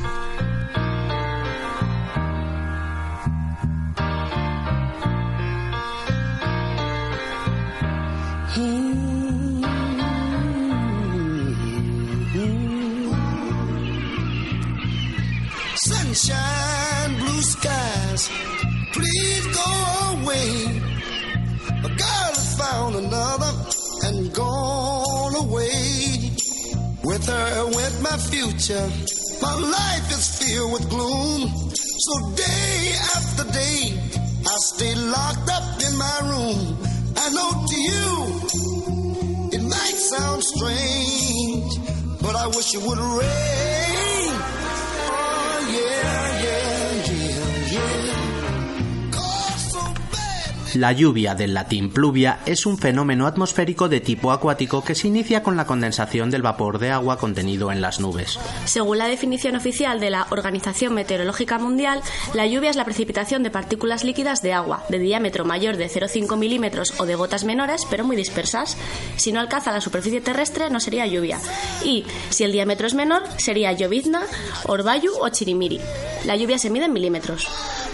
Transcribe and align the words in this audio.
With 27.23 27.31
her 27.31 27.65
went 27.67 28.01
my 28.01 28.17
future. 28.17 28.89
My 29.41 29.55
life 29.55 30.11
is 30.11 30.25
filled 30.39 30.73
with 30.73 30.89
gloom. 30.89 31.49
So 31.73 32.35
day 32.35 32.95
after 33.15 33.43
day, 33.51 33.97
I 34.45 34.55
stay 34.75 34.93
locked 34.95 35.49
up 35.49 35.81
in 35.87 35.97
my 35.97 36.19
room. 36.31 36.77
I 37.15 37.29
know 37.29 37.65
to 37.71 37.77
you, 37.89 38.09
it 39.53 39.63
might 39.63 39.97
sound 40.11 40.43
strange, 40.43 41.79
but 42.21 42.35
I 42.35 42.47
wish 42.47 42.75
it 42.75 42.81
would 42.81 42.99
rain. 42.99 44.22
La 50.75 50.91
lluvia, 50.91 51.35
del 51.35 51.53
latín 51.53 51.91
pluvia, 51.91 52.39
es 52.47 52.65
un 52.65 52.79
fenómeno 52.79 53.27
atmosférico 53.27 53.89
de 53.89 54.01
tipo 54.01 54.31
acuático 54.31 54.83
que 54.83 54.95
se 54.95 55.07
inicia 55.07 55.43
con 55.43 55.55
la 55.55 55.67
condensación 55.67 56.31
del 56.31 56.41
vapor 56.41 56.79
de 56.79 56.89
agua 56.89 57.19
contenido 57.19 57.71
en 57.71 57.79
las 57.79 57.99
nubes. 57.99 58.39
Según 58.65 58.97
la 58.97 59.07
definición 59.07 59.55
oficial 59.55 59.99
de 59.99 60.09
la 60.09 60.25
Organización 60.31 60.95
Meteorológica 60.95 61.59
Mundial, 61.59 62.01
la 62.33 62.47
lluvia 62.47 62.71
es 62.71 62.75
la 62.75 62.85
precipitación 62.85 63.43
de 63.43 63.51
partículas 63.51 64.03
líquidas 64.03 64.41
de 64.41 64.53
agua, 64.53 64.83
de 64.89 64.97
diámetro 64.97 65.45
mayor 65.45 65.77
de 65.77 65.89
0,5 65.89 66.37
milímetros 66.37 66.99
o 66.99 67.05
de 67.05 67.15
gotas 67.15 67.43
menores, 67.43 67.85
pero 67.87 68.03
muy 68.03 68.15
dispersas. 68.15 68.75
Si 69.15 69.31
no 69.31 69.39
alcanza 69.39 69.71
la 69.71 69.81
superficie 69.81 70.21
terrestre, 70.21 70.71
no 70.71 70.79
sería 70.79 71.05
lluvia. 71.05 71.39
Y 71.83 72.03
si 72.29 72.45
el 72.45 72.51
diámetro 72.51 72.87
es 72.87 72.95
menor, 72.95 73.21
sería 73.37 73.73
llovizna, 73.73 74.23
orbayu 74.65 75.11
o 75.19 75.29
chirimiri. 75.29 75.79
La 76.25 76.35
lluvia 76.35 76.57
se 76.57 76.71
mide 76.71 76.85
en 76.85 76.93
milímetros. 76.93 77.47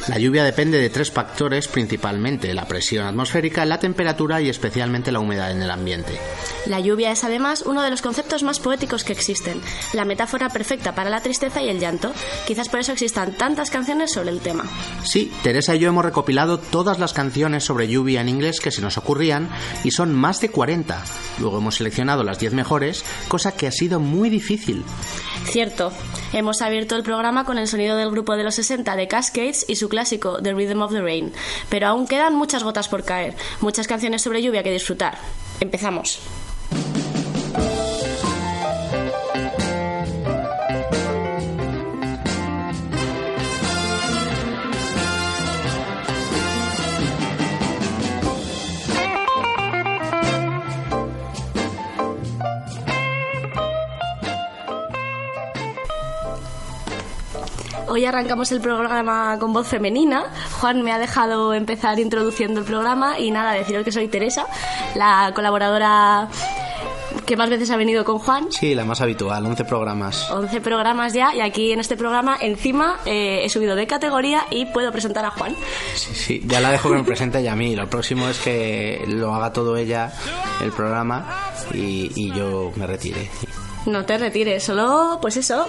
La 0.07 0.17
lluvia 0.17 0.43
depende 0.43 0.79
de 0.79 0.89
tres 0.89 1.11
factores 1.11 1.67
principalmente, 1.67 2.53
la 2.53 2.68
presión 2.69 3.05
atmosférica, 3.05 3.65
la 3.65 3.79
temperatura 3.79 4.39
y 4.39 4.47
especialmente 4.47 5.11
la 5.11 5.19
humedad 5.19 5.51
en 5.51 5.61
el 5.61 5.69
ambiente. 5.69 6.17
La 6.65 6.79
lluvia 6.79 7.11
es 7.11 7.25
además 7.25 7.63
uno 7.65 7.81
de 7.81 7.89
los 7.89 8.01
conceptos 8.01 8.43
más 8.43 8.61
poéticos 8.61 9.03
que 9.03 9.11
existen, 9.11 9.59
la 9.91 10.05
metáfora 10.05 10.47
perfecta 10.47 10.95
para 10.95 11.09
la 11.09 11.21
tristeza 11.21 11.61
y 11.61 11.67
el 11.67 11.81
llanto. 11.81 12.13
Quizás 12.47 12.69
por 12.69 12.79
eso 12.79 12.93
existan 12.93 13.33
tantas 13.33 13.69
canciones 13.69 14.13
sobre 14.13 14.29
el 14.29 14.39
tema. 14.39 14.63
Sí, 15.03 15.31
Teresa 15.43 15.75
y 15.75 15.79
yo 15.79 15.89
hemos 15.89 16.05
recopilado 16.05 16.59
todas 16.59 16.99
las 16.99 17.11
canciones 17.11 17.65
sobre 17.65 17.89
lluvia 17.89 18.21
en 18.21 18.29
inglés 18.29 18.61
que 18.61 18.71
se 18.71 18.81
nos 18.81 18.97
ocurrían 18.97 19.49
y 19.83 19.91
son 19.91 20.13
más 20.13 20.39
de 20.39 20.49
40. 20.49 21.03
Luego 21.39 21.57
hemos 21.57 21.75
seleccionado 21.75 22.23
las 22.23 22.39
10 22.39 22.53
mejores, 22.53 23.03
cosa 23.27 23.53
que 23.53 23.67
ha 23.67 23.71
sido 23.71 23.99
muy 23.99 24.29
difícil. 24.29 24.85
Cierto, 25.45 25.91
hemos 26.33 26.61
abierto 26.61 26.95
el 26.95 27.03
programa 27.03 27.43
con 27.45 27.57
el 27.57 27.67
sonido 27.67 27.97
del 27.97 28.11
grupo 28.11 28.35
de 28.35 28.43
los 28.43 28.55
60 28.55 28.95
de 28.95 29.07
Cascades 29.07 29.65
y 29.67 29.77
su 29.77 29.89
clásico 29.89 30.39
The 30.41 30.53
Rhythm 30.53 30.81
of 30.81 30.91
the 30.91 31.01
Rain, 31.01 31.33
pero 31.69 31.87
aún 31.87 32.05
quedan 32.05 32.35
muchas 32.35 32.58
gotas 32.63 32.87
por 32.87 33.03
caer, 33.03 33.35
muchas 33.61 33.87
canciones 33.87 34.21
sobre 34.21 34.41
lluvia 34.41 34.63
que 34.63 34.71
disfrutar. 34.71 35.17
Empezamos. 35.59 36.19
Hoy 57.89 58.05
arrancamos 58.05 58.51
el 58.51 58.61
programa 58.61 59.37
con 59.39 59.51
voz 59.51 59.67
femenina. 59.67 60.25
Juan 60.61 60.83
me 60.83 60.91
ha 60.91 60.99
dejado 60.99 61.55
empezar 61.55 61.99
introduciendo 61.99 62.59
el 62.59 62.65
programa 62.65 63.17
y 63.17 63.31
nada, 63.31 63.53
deciros 63.53 63.83
que 63.83 63.91
soy 63.91 64.07
Teresa, 64.07 64.45
la 64.95 65.31
colaboradora 65.33 66.27
que 67.25 67.35
más 67.35 67.49
veces 67.49 67.71
ha 67.71 67.77
venido 67.77 68.05
con 68.05 68.19
Juan. 68.19 68.51
Sí, 68.51 68.75
la 68.75 68.85
más 68.85 69.01
habitual, 69.01 69.43
11 69.43 69.65
programas. 69.65 70.29
11 70.29 70.61
programas 70.61 71.13
ya 71.13 71.33
y 71.33 71.41
aquí 71.41 71.71
en 71.71 71.79
este 71.79 71.97
programa 71.97 72.37
encima 72.39 72.99
eh, 73.05 73.41
he 73.43 73.49
subido 73.49 73.75
de 73.75 73.87
categoría 73.87 74.45
y 74.51 74.67
puedo 74.67 74.91
presentar 74.91 75.25
a 75.25 75.31
Juan. 75.31 75.55
Sí, 75.95 76.13
sí, 76.13 76.41
ya 76.45 76.59
la 76.59 76.71
dejo 76.71 76.89
que 76.89 76.95
me 76.95 77.03
presente 77.03 77.39
ella 77.39 77.53
a 77.53 77.55
mí. 77.55 77.75
Lo 77.75 77.89
próximo 77.89 78.29
es 78.29 78.37
que 78.37 79.03
lo 79.07 79.33
haga 79.33 79.51
todo 79.51 79.75
ella, 79.77 80.11
el 80.61 80.71
programa, 80.71 81.25
y, 81.73 82.11
y 82.15 82.31
yo 82.33 82.71
me 82.75 82.85
retire. 82.85 83.29
No 83.89 84.05
te 84.05 84.17
retires, 84.17 84.63
solo 84.63 85.17
pues 85.21 85.37
eso, 85.37 85.67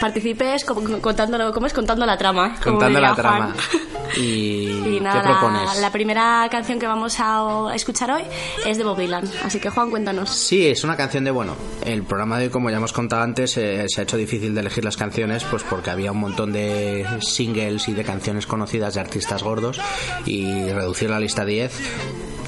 participes 0.00 0.64
co- 0.64 0.82
contándolo, 1.00 1.52
¿cómo 1.52 1.66
es? 1.66 1.72
Contando 1.72 2.04
la 2.06 2.16
trama. 2.18 2.56
Contando 2.62 3.00
la 3.00 3.14
trama. 3.14 3.54
¿Y, 4.16 4.68
Y 4.96 5.00
nada, 5.00 5.22
qué 5.22 5.28
la- 5.28 5.38
propones? 5.40 5.80
La, 5.80 5.90
primera 5.90 6.46
canción 6.50 6.78
que 6.78 6.86
vamos 6.86 7.16
a 7.18 7.74
escuchar 7.74 8.10
hoy 8.10 8.22
es 8.66 8.76
de 8.76 8.84
Bob 8.84 8.98
Dylan. 8.98 9.24
Así 9.44 9.58
que 9.58 9.70
Juan, 9.70 9.90
cuéntanos. 9.90 10.28
Sí, 10.30 10.66
es 10.66 10.84
una 10.84 10.96
canción 10.96 11.24
de 11.24 11.30
bueno. 11.30 11.56
El 11.84 12.02
programa 12.02 12.38
de 12.38 12.44
hoy, 12.46 12.50
como 12.50 12.68
ya 12.70 12.76
hemos 12.76 12.92
contado 12.92 13.22
antes, 13.22 13.56
eh, 13.56 13.86
se 13.88 14.00
ha 14.00 14.04
hecho 14.04 14.16
difícil 14.18 14.54
de 14.54 14.60
elegir 14.60 14.84
las 14.84 14.96
canciones, 14.98 15.44
pues 15.44 15.62
porque 15.62 15.90
había 15.90 16.12
un 16.12 16.18
montón 16.18 16.52
de 16.52 17.06
singles 17.20 17.88
y 17.88 17.94
de 17.94 18.04
canciones 18.04 18.46
conocidas 18.46 18.94
de 18.94 19.00
artistas 19.00 19.42
gordos 19.42 19.80
y 20.26 20.68
reducir 20.70 21.08
la 21.10 21.18
lista 21.20 21.42
a 21.42 21.46
10. 21.46 21.72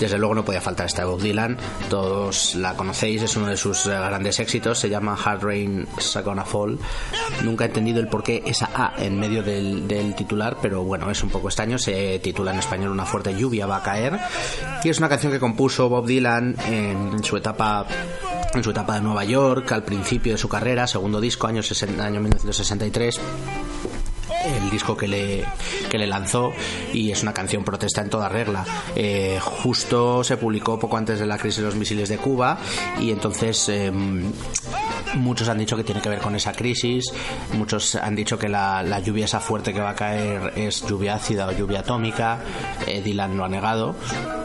Desde 0.04 0.18
luego 0.18 0.34
no 0.34 0.44
podía 0.44 0.60
faltar 0.60 0.84
esta 0.84 1.06
Bob 1.06 1.18
Dylan. 1.18 1.56
Todos 1.88 2.56
la 2.56 2.74
conocéis, 2.74 3.22
es 3.22 3.36
uno 3.36 3.46
de 3.46 3.56
sus 3.56 3.86
eh, 3.86 3.88
grandes 3.88 4.38
éxitos. 4.38 4.78
Se 4.78 4.90
llama 4.90 5.16
Hard 5.16 5.42
Rain 5.42 5.88
Gonna 6.22 6.44
Fall. 6.44 6.78
Nunca 7.42 7.64
he 7.64 7.68
entendido 7.68 8.00
el 8.00 8.08
por 8.08 8.22
qué 8.22 8.42
esa 8.44 8.68
A 8.74 8.92
en 9.02 9.18
medio 9.18 9.42
del, 9.42 10.14
titular, 10.14 10.58
pero 10.60 10.84
bueno, 10.84 11.10
es 11.10 11.22
un 11.22 11.30
poco 11.30 11.48
extraño. 11.48 11.78
Se 11.78 12.18
titula 12.18 12.52
en 12.52 12.58
español 12.58 12.90
Una 12.90 13.06
fuerte 13.06 13.34
lluvia 13.34 13.64
va 13.64 13.78
a 13.78 13.82
caer. 13.82 14.20
Y 14.84 14.90
es 14.90 14.98
una 14.98 15.08
canción 15.08 15.32
que 15.32 15.40
compuso 15.40 15.88
Bob 15.88 16.04
Dylan 16.04 16.54
en 16.66 17.24
su 17.24 17.38
etapa 17.38 17.86
en 18.52 18.62
su 18.62 18.72
etapa 18.72 18.96
de 18.96 19.00
Nueva 19.00 19.24
York, 19.24 19.72
al 19.72 19.84
principio 19.84 20.32
de 20.32 20.38
su 20.38 20.50
carrera, 20.50 20.86
segundo 20.86 21.18
disco, 21.18 21.46
año, 21.46 21.62
60 21.62 22.04
año 22.04 22.20
1963 22.20 23.20
el 24.44 24.70
disco 24.70 24.96
que 24.96 25.08
le, 25.08 25.44
que 25.90 25.98
le 25.98 26.06
lanzó 26.06 26.52
y 26.92 27.10
es 27.10 27.22
una 27.22 27.32
canción 27.32 27.64
protesta 27.64 28.00
en 28.02 28.10
toda 28.10 28.28
regla. 28.28 28.64
Eh, 28.96 29.38
justo 29.40 30.24
se 30.24 30.36
publicó 30.36 30.78
poco 30.78 30.96
antes 30.96 31.18
de 31.18 31.26
la 31.26 31.38
crisis 31.38 31.58
de 31.60 31.66
los 31.66 31.76
misiles 31.76 32.08
de 32.08 32.18
Cuba 32.18 32.58
y 33.00 33.10
entonces 33.10 33.68
eh, 33.68 33.92
muchos 35.14 35.48
han 35.48 35.58
dicho 35.58 35.76
que 35.76 35.84
tiene 35.84 36.00
que 36.00 36.08
ver 36.08 36.20
con 36.20 36.34
esa 36.34 36.52
crisis, 36.52 37.12
muchos 37.52 37.94
han 37.94 38.14
dicho 38.14 38.38
que 38.38 38.48
la, 38.48 38.82
la 38.82 39.00
lluvia 39.00 39.24
esa 39.24 39.40
fuerte 39.40 39.72
que 39.72 39.80
va 39.80 39.90
a 39.90 39.94
caer 39.94 40.52
es 40.56 40.82
lluvia 40.86 41.14
ácida 41.14 41.46
o 41.46 41.52
lluvia 41.52 41.80
atómica, 41.80 42.40
eh, 42.86 43.00
Dylan 43.02 43.36
lo 43.36 43.44
ha 43.44 43.48
negado. 43.48 43.94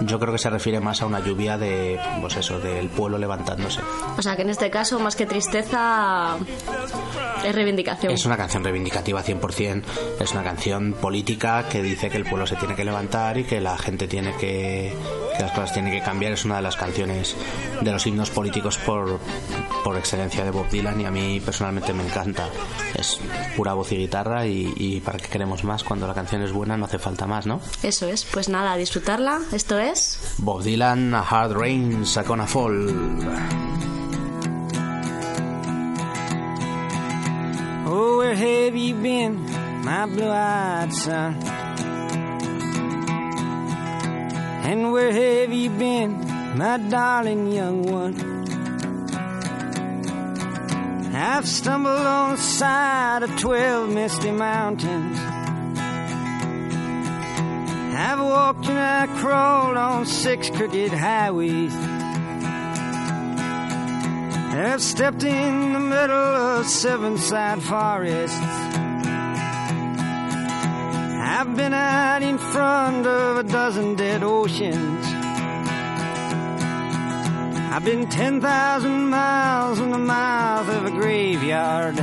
Yo 0.02 0.20
creo 0.20 0.34
que 0.34 0.40
se 0.40 0.50
refiere 0.50 0.80
más 0.80 1.02
a 1.02 1.06
una 1.06 1.20
lluvia 1.20 1.58
de, 1.58 2.00
pues 2.22 2.36
eso, 2.38 2.60
del 2.60 2.90
pueblo 2.90 3.18
levantándose. 3.18 3.82
O 4.18 4.22
sea 4.22 4.36
que 4.36 4.44
en 4.44 4.50
este 4.50 4.70
caso, 4.70 5.00
más 5.00 5.16
que 5.16 5.26
tristeza, 5.26 6.38
es 7.44 7.56
reivindicación. 7.56 8.14
Es 8.14 8.26
una 8.26 8.38
canción 8.38 8.64
reivindicativa 8.64 9.24
100%, 9.24 9.79
es 10.20 10.32
una 10.32 10.44
canción 10.44 10.94
política 10.94 11.68
que 11.70 11.82
dice 11.82 12.10
que 12.10 12.18
el 12.18 12.26
pueblo 12.26 12.48
se 12.48 12.56
tiene 12.56 12.76
que 12.76 12.86
levantar 12.86 13.38
y 13.38 13.44
que 13.44 13.62
la 13.62 13.78
gente 13.78 14.08
tiene 14.08 14.36
que, 14.36 14.94
que 15.36 15.44
las 15.44 15.52
cosas 15.52 15.74
tienen 15.74 15.92
que 15.92 16.02
cambiar. 16.02 16.34
Es 16.34 16.46
una 16.46 16.58
de 16.58 16.62
las 16.62 16.76
canciones 16.76 17.36
de 17.82 17.92
los 17.92 18.06
himnos 18.06 18.30
políticos 18.30 18.78
por, 18.78 19.20
por 19.84 19.98
excelencia 19.98 20.44
de 20.44 20.52
Bob 20.52 20.70
Dylan 20.70 21.02
y 21.02 21.06
a 21.06 21.12
mí 21.12 21.40
personalmente 21.40 21.94
me 21.94 22.04
encanta. 22.06 22.48
Es 22.96 23.20
pura 23.56 23.74
voz 23.74 23.92
y 23.92 23.98
guitarra 23.98 24.46
y, 24.46 24.74
y 24.76 25.00
para 25.02 25.18
qué 25.18 25.28
queremos 25.28 25.64
más 25.64 25.84
cuando 25.84 26.08
la 26.08 26.14
canción 26.14 26.42
es 26.42 26.52
buena 26.52 26.78
no 26.78 26.86
hace 26.86 27.00
falta 27.00 27.28
más, 27.28 27.46
¿no? 27.46 27.62
Eso 27.84 28.08
es. 28.08 28.26
Pues 28.26 28.50
nada, 28.50 28.74
a 28.74 28.78
disfrutarla. 28.78 29.42
Esto 29.52 29.80
es... 29.80 30.36
Bob 30.38 30.64
Dylan, 30.64 31.14
A 31.14 31.22
Hard 31.22 31.54
Rain's 31.54 32.18
a 32.18 32.24
Gonna 32.24 32.48
Fall. 32.48 32.90
Oh, 37.92 38.20
where 38.20 38.36
have 38.36 38.78
you 38.78 38.96
been, 38.96 39.44
my 39.84 40.06
blue-eyed 40.06 40.94
son? 40.94 41.36
And 44.64 44.92
where 44.92 45.12
have 45.12 45.52
you 45.52 45.70
been, 45.72 46.58
my 46.58 46.78
darling 46.78 47.52
young 47.52 47.84
one? 47.84 48.16
I've 51.16 51.48
stumbled 51.48 52.06
on 52.06 52.36
the 52.36 52.42
side 52.42 53.24
of 53.24 53.38
twelve 53.38 53.90
misty 53.90 54.32
mountains. 54.32 55.18
I've 57.96 58.20
walked 58.20 58.68
and 58.68 58.78
I 58.78 59.08
crawled 59.20 59.76
on 59.76 60.06
six 60.06 60.50
crooked 60.50 60.94
highways. 60.94 61.74
I've 64.52 64.82
stepped 64.82 65.24
in 65.24 65.74
the 65.74 65.80
middle 65.80 66.16
of 66.16 66.66
seven 66.68 67.18
side 67.18 67.62
forests. 67.64 68.40
I've 71.40 71.56
been 71.56 71.74
out 71.74 72.22
in 72.22 72.38
front 72.38 73.08
of 73.08 73.38
a 73.38 73.44
dozen 73.44 73.96
dead 73.96 74.24
oceans. 74.24 75.06
I've 77.72 77.86
been 77.86 78.10
10,000 78.10 79.08
miles 79.08 79.80
in 79.80 79.92
the 79.92 79.98
mouth 80.00 80.68
of 80.68 80.84
a 80.88 80.92
graveyard. 80.92 81.98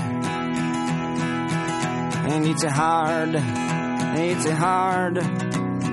And 2.25 2.47
it's 2.47 2.65
a 2.65 2.71
hard, 2.71 3.35
it's 3.35 4.47
a 4.47 4.55
hard, 4.55 5.19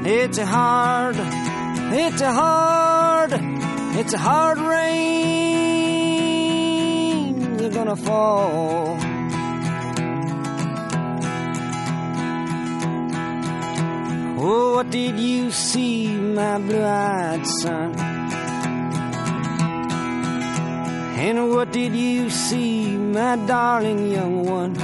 it's 0.06 0.38
a 0.38 0.46
hard, 0.46 1.18
it's 1.18 2.22
a 2.22 2.31
hard, 2.31 3.34
it's 3.34 4.13
a 4.13 4.19
hard 4.19 4.57
rain. 4.57 5.50
You're 7.60 7.72
gonna 7.72 7.98
fall. 7.98 9.12
Oh, 14.45 14.75
what 14.75 14.90
did 14.90 15.18
you 15.18 15.51
see, 15.51 16.06
my 16.10 16.57
blue-eyed 16.57 17.48
son? 17.48 17.95
And 21.16 21.50
what 21.50 21.72
did 21.72 21.95
you 21.95 22.30
see, 22.30 22.90
my 22.98 23.38
darling 23.38 24.12
young 24.12 24.44
one? 24.44 24.75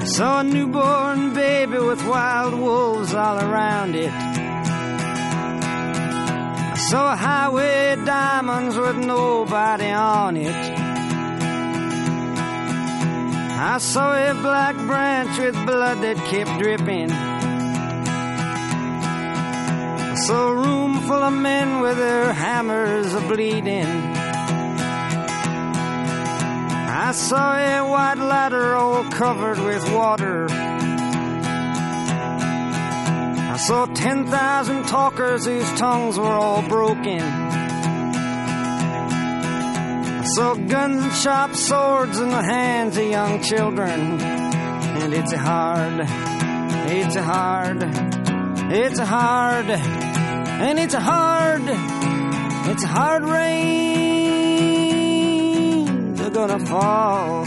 I 0.00 0.04
saw 0.04 0.40
a 0.40 0.42
newborn 0.42 1.32
baby 1.32 1.78
with 1.78 2.04
wild 2.04 2.54
wolves 2.54 3.14
all 3.14 3.38
around 3.38 3.94
it. 3.94 4.10
I 6.74 6.76
saw 6.90 7.12
a 7.12 7.16
highway 7.16 7.94
diamonds 8.04 8.76
with 8.76 8.96
nobody 8.96 9.90
on 9.90 10.36
it. 10.36 10.77
I 13.60 13.78
saw 13.78 14.14
a 14.14 14.34
black 14.34 14.76
branch 14.76 15.36
with 15.36 15.54
blood 15.66 16.00
that 16.02 16.16
kept 16.16 16.60
dripping. 16.60 17.10
I 20.10 20.14
saw 20.14 20.50
a 20.50 20.54
room 20.54 21.00
full 21.00 21.24
of 21.24 21.32
men 21.32 21.80
with 21.80 21.96
their 21.96 22.32
hammers 22.32 23.14
a 23.14 23.20
bleeding. 23.20 24.14
I 27.04 27.10
saw 27.10 27.56
a 27.56 27.80
white 27.90 28.18
ladder 28.18 28.76
all 28.76 29.02
covered 29.10 29.58
with 29.58 29.90
water. 29.92 30.46
I 33.50 33.56
saw 33.56 33.86
10,000 33.86 34.86
talkers 34.86 35.46
whose 35.46 35.72
tongues 35.72 36.16
were 36.16 36.26
all 36.26 36.62
broken. 36.62 37.47
Saw 40.34 40.54
guns 40.54 41.04
and 41.04 41.12
sharp 41.14 41.54
swords 41.54 42.18
in 42.18 42.28
the 42.28 42.42
hands 42.42 42.98
of 42.98 43.04
young 43.04 43.40
children. 43.42 44.20
And 44.20 45.14
it's 45.14 45.32
a 45.32 45.38
hard, 45.38 46.00
it's 46.90 47.16
a 47.16 47.22
hard, 47.22 47.82
it's 48.70 48.98
a 48.98 49.06
hard, 49.06 49.70
and 49.70 50.78
it's 50.78 50.92
a 50.94 51.00
hard, 51.00 51.62
it's 52.70 52.84
a 52.84 52.86
hard 52.86 53.24
rain. 53.24 53.78
They're 56.14 56.30
gonna 56.30 56.66
fall. 56.66 57.46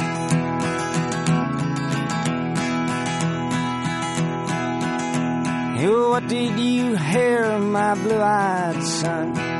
Oh, 5.84 6.10
what 6.12 6.28
did 6.28 6.60
you 6.60 6.96
hear, 6.96 7.60
my 7.60 7.94
blue-eyed 7.96 8.84
son? 8.84 9.51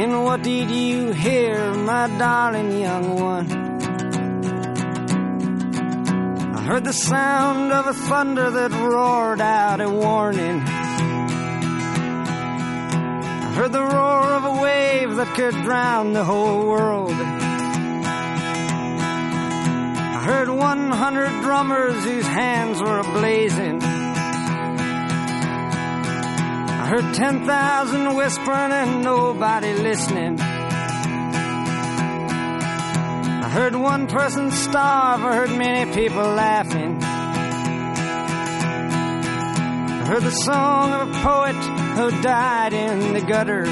And 0.00 0.22
what 0.22 0.42
did 0.44 0.70
you 0.70 1.10
hear, 1.10 1.74
my 1.74 2.06
darling 2.18 2.78
young 2.80 3.18
one? 3.18 3.50
I 6.54 6.60
heard 6.62 6.84
the 6.84 6.92
sound 6.92 7.72
of 7.72 7.88
a 7.88 7.92
thunder 7.92 8.48
that 8.48 8.70
roared 8.70 9.40
out 9.40 9.80
a 9.80 9.90
warning. 9.90 10.60
I 13.40 13.52
heard 13.56 13.72
the 13.72 13.82
roar 13.82 14.22
of 14.38 14.44
a 14.44 14.60
wave 14.62 15.16
that 15.16 15.34
could 15.34 15.54
drown 15.64 16.12
the 16.12 16.22
whole 16.22 16.68
world. 16.68 17.10
I 20.14 20.22
heard 20.24 20.48
100 20.48 21.42
drummers 21.42 22.04
whose 22.04 22.24
hands 22.24 22.80
were 22.80 23.02
ablazing. 23.02 23.97
I 26.88 26.90
heard 26.92 27.14
10,000 27.14 28.16
whispering 28.16 28.72
and 28.72 29.04
nobody 29.04 29.74
listening. 29.74 30.40
I 33.44 33.46
heard 33.52 33.74
one 33.76 34.06
person 34.06 34.50
starve, 34.50 35.20
I 35.22 35.34
heard 35.36 35.50
many 35.50 35.92
people 35.92 36.22
laughing. 36.22 36.98
I 39.92 40.06
heard 40.06 40.22
the 40.22 40.30
song 40.30 40.94
of 40.94 41.10
a 41.10 41.12
poet 41.20 41.56
who 41.56 42.22
died 42.22 42.72
in 42.72 43.12
the 43.12 43.20
gutter. 43.20 43.66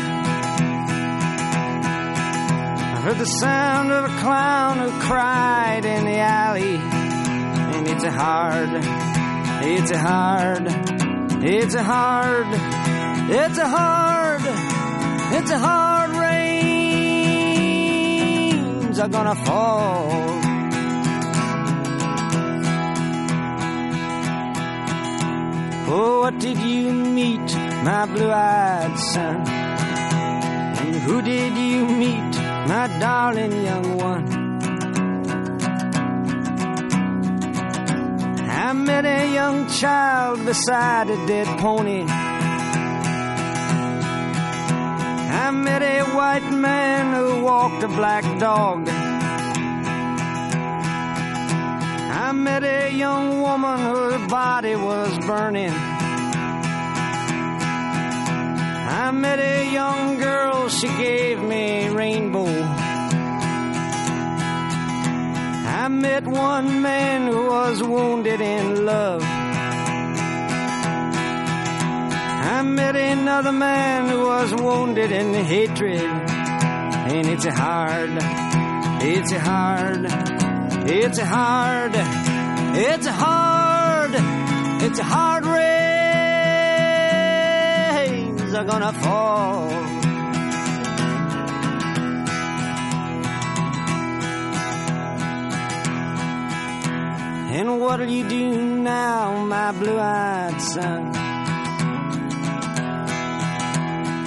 I 2.93 3.01
heard 3.03 3.17
the 3.17 3.25
sound 3.25 3.93
of 3.93 4.05
a 4.05 4.21
clown 4.21 4.77
who 4.77 4.91
cried 5.01 5.87
in 5.87 6.05
the 6.05 6.19
alley. 6.19 6.77
And 6.77 7.89
it's 7.89 8.05
a 8.05 8.13
hard, 8.13 8.69
it's 9.65 9.91
a 9.91 9.99
hard, 9.99 10.96
it's 11.47 11.75
a 11.77 11.83
hard, 11.83 12.49
it's 13.31 13.59
a 13.59 13.69
hard, 13.69 14.43
it's 15.33 15.51
a 15.53 15.59
hard 15.59 16.11
rains 16.11 16.57
are 18.99 19.09
gonna 19.09 19.37
fall. 19.37 20.09
Oh, 25.89 26.21
what 26.23 26.37
did 26.41 26.59
you 26.59 26.93
meet, 26.93 27.55
my 27.85 28.07
blue-eyed 28.07 28.99
son? 28.99 29.47
And 29.47 30.97
who 30.97 31.23
did 31.23 31.57
you 31.57 31.87
meet, 31.87 32.37
my 32.67 32.89
darling 32.99 33.53
young 33.63 33.97
one? 33.99 34.36
Met 38.87 39.05
a 39.05 39.35
young 39.35 39.67
child 39.67 40.45
beside 40.45 41.11
a 41.11 41.27
dead 41.27 41.49
pony. 41.59 42.05
I 45.45 45.51
met 45.51 45.83
a 45.83 46.05
white 46.17 46.51
man 46.53 47.13
who 47.13 47.43
walked 47.43 47.83
a 47.83 47.89
black 47.89 48.25
dog. 48.39 48.89
I 52.09 52.31
met 52.33 52.63
a 52.63 52.93
young 52.93 53.43
woman 53.43 53.79
whose 53.81 54.29
body 54.29 54.77
was 54.77 55.19
burning. 55.27 55.75
I 59.03 59.11
met 59.11 59.41
a 59.41 59.73
young 59.73 60.19
girl, 60.19 60.69
she 60.69 60.87
gave 60.87 61.43
me 61.43 61.89
rainbow. 61.89 62.86
I 65.87 65.89
met 65.89 66.27
one 66.27 66.83
man 66.83 67.31
who 67.31 67.47
was 67.47 67.81
wounded 67.81 68.41
in 68.41 68.85
love. 68.85 69.23
I 72.55 72.63
met 72.63 72.97
another 72.97 73.53
man 73.53 74.09
who 74.09 74.27
was 74.27 74.53
wounded 74.53 75.13
in 75.13 75.33
hatred. 75.33 76.01
And 76.01 77.29
it's 77.29 77.47
hard, 77.47 78.11
it's 79.01 79.31
hard, 79.31 80.07
it's 80.91 81.21
hard, 81.21 81.93
it's 82.75 83.07
hard, 83.07 84.11
it's 84.83 84.99
hard 84.99 85.47
rains 85.47 85.63
are 88.55 88.65
gonna 88.65 88.93
fall. 88.93 89.96
And 97.59 97.81
what'll 97.81 98.07
you 98.07 98.29
do 98.29 98.77
now, 98.83 99.43
my 99.47 99.73
blue-eyed 99.73 100.61
son? 100.61 101.17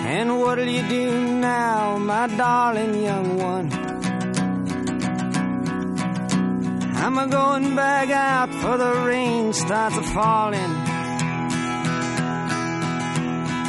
And 0.07 0.39
what'll 0.39 0.67
you 0.67 0.81
do 0.89 1.35
now, 1.35 1.99
my 1.99 2.25
darling 2.25 3.03
young 3.03 3.37
one? 3.37 3.71
I'm 6.95 7.19
a 7.19 7.27
going 7.27 7.75
back 7.75 8.09
out 8.09 8.49
for 8.49 8.77
the 8.77 8.93
rain 9.05 9.53
starts 9.53 9.95
a 9.95 10.01
falling. 10.01 10.73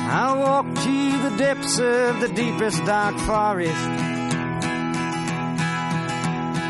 I'll 0.09 0.39
walk 0.39 0.75
to 0.75 1.19
the 1.29 1.37
depths 1.37 1.79
of 1.79 2.21
the 2.21 2.29
deepest 2.35 2.83
dark 2.87 3.19
forest. 3.19 4.00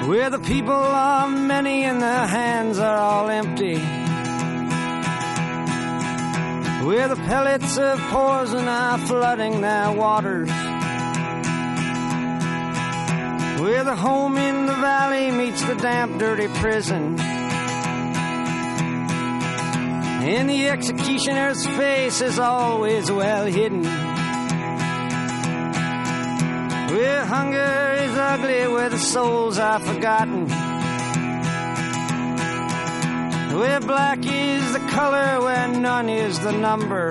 Where 0.09 0.30
the 0.30 0.38
people 0.38 0.73
are 0.73 1.28
many 1.28 1.85
and 1.85 2.00
their 2.00 2.26
hands 2.26 2.78
are 2.78 2.97
all 2.97 3.28
empty. 3.28 3.76
Where 6.87 7.09
the 7.09 7.16
pellets 7.16 7.76
of 7.76 8.00
poison 8.09 8.66
are 8.66 8.97
flooding 8.99 9.61
their 9.61 9.92
waters. 9.92 10.49
Where 13.61 13.85
the 13.85 13.95
home 13.95 14.38
in 14.38 14.64
the 14.64 14.75
valley 14.75 15.30
meets 15.30 15.62
the 15.64 15.75
damp, 15.75 16.19
dirty 16.19 16.49
prison. 16.49 17.21
And 20.23 20.49
the 20.49 20.69
executioner's 20.69 21.66
face 21.66 22.23
is 22.23 22.38
always 22.38 23.12
well 23.12 23.45
hidden. 23.45 24.00
Where 27.00 27.25
hunger 27.25 27.95
is 28.04 28.14
ugly, 28.14 28.69
where 28.69 28.90
the 28.90 28.99
souls 28.99 29.59
are 29.59 29.80
forgotten. 29.80 30.47
Where 33.59 33.80
black 33.80 34.19
is 34.19 34.73
the 34.75 34.80
color, 34.80 35.40
where 35.40 35.69
none 35.69 36.11
is 36.11 36.38
the 36.40 36.52
number. 36.52 37.11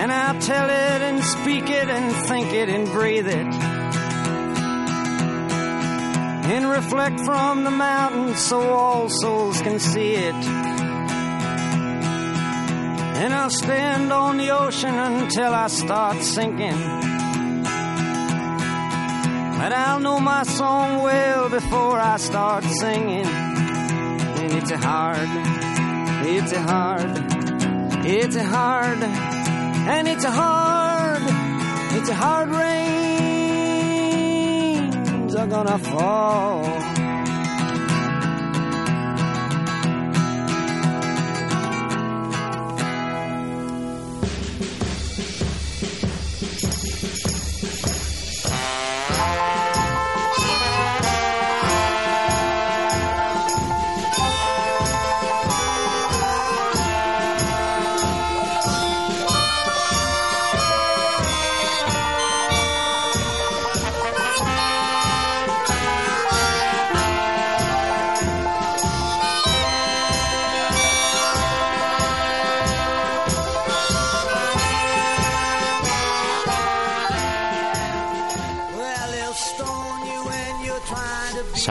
And 0.00 0.10
I'll 0.10 0.40
tell 0.40 0.70
it 0.70 1.02
and 1.02 1.22
speak 1.22 1.68
it 1.68 1.90
and 1.90 2.16
think 2.28 2.54
it 2.54 2.70
and 2.70 2.86
breathe 2.90 3.28
it. 3.28 3.54
And 6.54 6.70
reflect 6.70 7.20
from 7.20 7.64
the 7.64 7.70
mountains 7.70 8.38
so 8.40 8.58
all 8.58 9.10
souls 9.10 9.60
can 9.60 9.78
see 9.78 10.14
it. 10.14 10.75
And 13.26 13.34
I'll 13.34 13.50
stand 13.50 14.12
on 14.12 14.36
the 14.36 14.50
ocean 14.50 14.94
until 14.94 15.52
I 15.52 15.66
start 15.66 16.22
sinking. 16.22 16.78
But 19.58 19.72
I'll 19.72 19.98
know 19.98 20.20
my 20.20 20.44
song 20.44 21.02
well 21.02 21.48
before 21.48 21.98
I 21.98 22.18
start 22.18 22.62
singing. 22.62 23.26
And 23.26 24.52
it's 24.52 24.70
a 24.70 24.78
hard, 24.78 25.28
it's 26.24 26.52
a 26.52 26.62
hard, 26.62 27.18
it's 28.06 28.36
a 28.36 28.44
hard, 28.44 29.02
and 29.02 30.06
it's 30.06 30.22
a 30.24 30.30
hard, 30.30 31.22
it's 31.98 32.08
a 32.08 32.14
hard 32.14 32.50
rains 32.50 32.84
are 35.34 35.48
gonna 35.48 35.78
fall. 35.78 36.85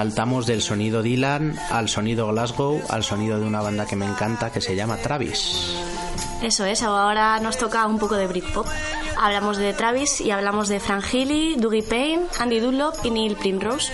Saltamos 0.05 0.45
del 0.45 0.61
sonido 0.61 1.01
Dylan 1.01 1.57
al 1.71 1.89
sonido 1.89 2.27
Glasgow, 2.27 2.79
al 2.89 3.03
sonido 3.03 3.39
de 3.39 3.47
una 3.47 3.63
banda 3.63 3.87
que 3.87 3.95
me 3.95 4.05
encanta 4.05 4.51
que 4.51 4.61
se 4.61 4.75
llama 4.75 4.97
Travis. 4.97 5.75
Eso 6.43 6.63
es, 6.63 6.83
ahora 6.83 7.39
nos 7.39 7.57
toca 7.57 7.87
un 7.87 7.97
poco 7.97 8.13
de 8.13 8.27
Britpop. 8.27 8.67
Hablamos 9.19 9.57
de 9.57 9.73
Travis 9.73 10.21
y 10.21 10.29
hablamos 10.29 10.67
de 10.67 10.79
Frank 10.79 11.05
Healy, 11.11 11.55
Dougie 11.55 11.81
Payne, 11.81 12.27
Andy 12.39 12.59
Dunlop 12.59 13.03
y 13.03 13.09
Neil 13.09 13.35
Primrose, 13.35 13.91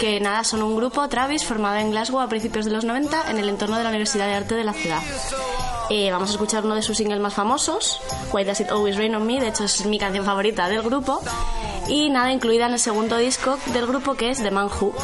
que 0.00 0.20
nada, 0.20 0.44
son 0.44 0.62
un 0.62 0.76
grupo, 0.76 1.08
Travis, 1.08 1.46
formado 1.46 1.76
en 1.76 1.92
Glasgow 1.92 2.20
a 2.20 2.28
principios 2.28 2.66
de 2.66 2.72
los 2.72 2.84
90 2.84 3.30
en 3.30 3.38
el 3.38 3.48
entorno 3.48 3.78
de 3.78 3.84
la 3.84 3.88
Universidad 3.88 4.26
de 4.26 4.34
Arte 4.34 4.54
de 4.54 4.64
la 4.64 4.74
ciudad. 4.74 5.00
Eh, 5.88 6.10
vamos 6.10 6.28
a 6.28 6.32
escuchar 6.32 6.62
uno 6.66 6.74
de 6.74 6.82
sus 6.82 6.98
singles 6.98 7.20
más 7.20 7.32
famosos, 7.32 8.02
Why 8.34 8.44
Does 8.44 8.60
It 8.60 8.70
Always 8.70 8.96
Rain 8.96 9.14
on 9.14 9.26
Me, 9.26 9.40
de 9.40 9.48
hecho 9.48 9.64
es 9.64 9.86
mi 9.86 9.98
canción 9.98 10.26
favorita 10.26 10.68
del 10.68 10.82
grupo, 10.82 11.22
y 11.88 12.10
nada, 12.10 12.32
incluida 12.32 12.66
en 12.66 12.74
el 12.74 12.78
segundo 12.78 13.16
disco 13.16 13.58
del 13.72 13.86
grupo 13.86 14.14
que 14.14 14.28
es 14.28 14.42
The 14.42 14.50
Man 14.50 14.68
Who. 14.68 14.94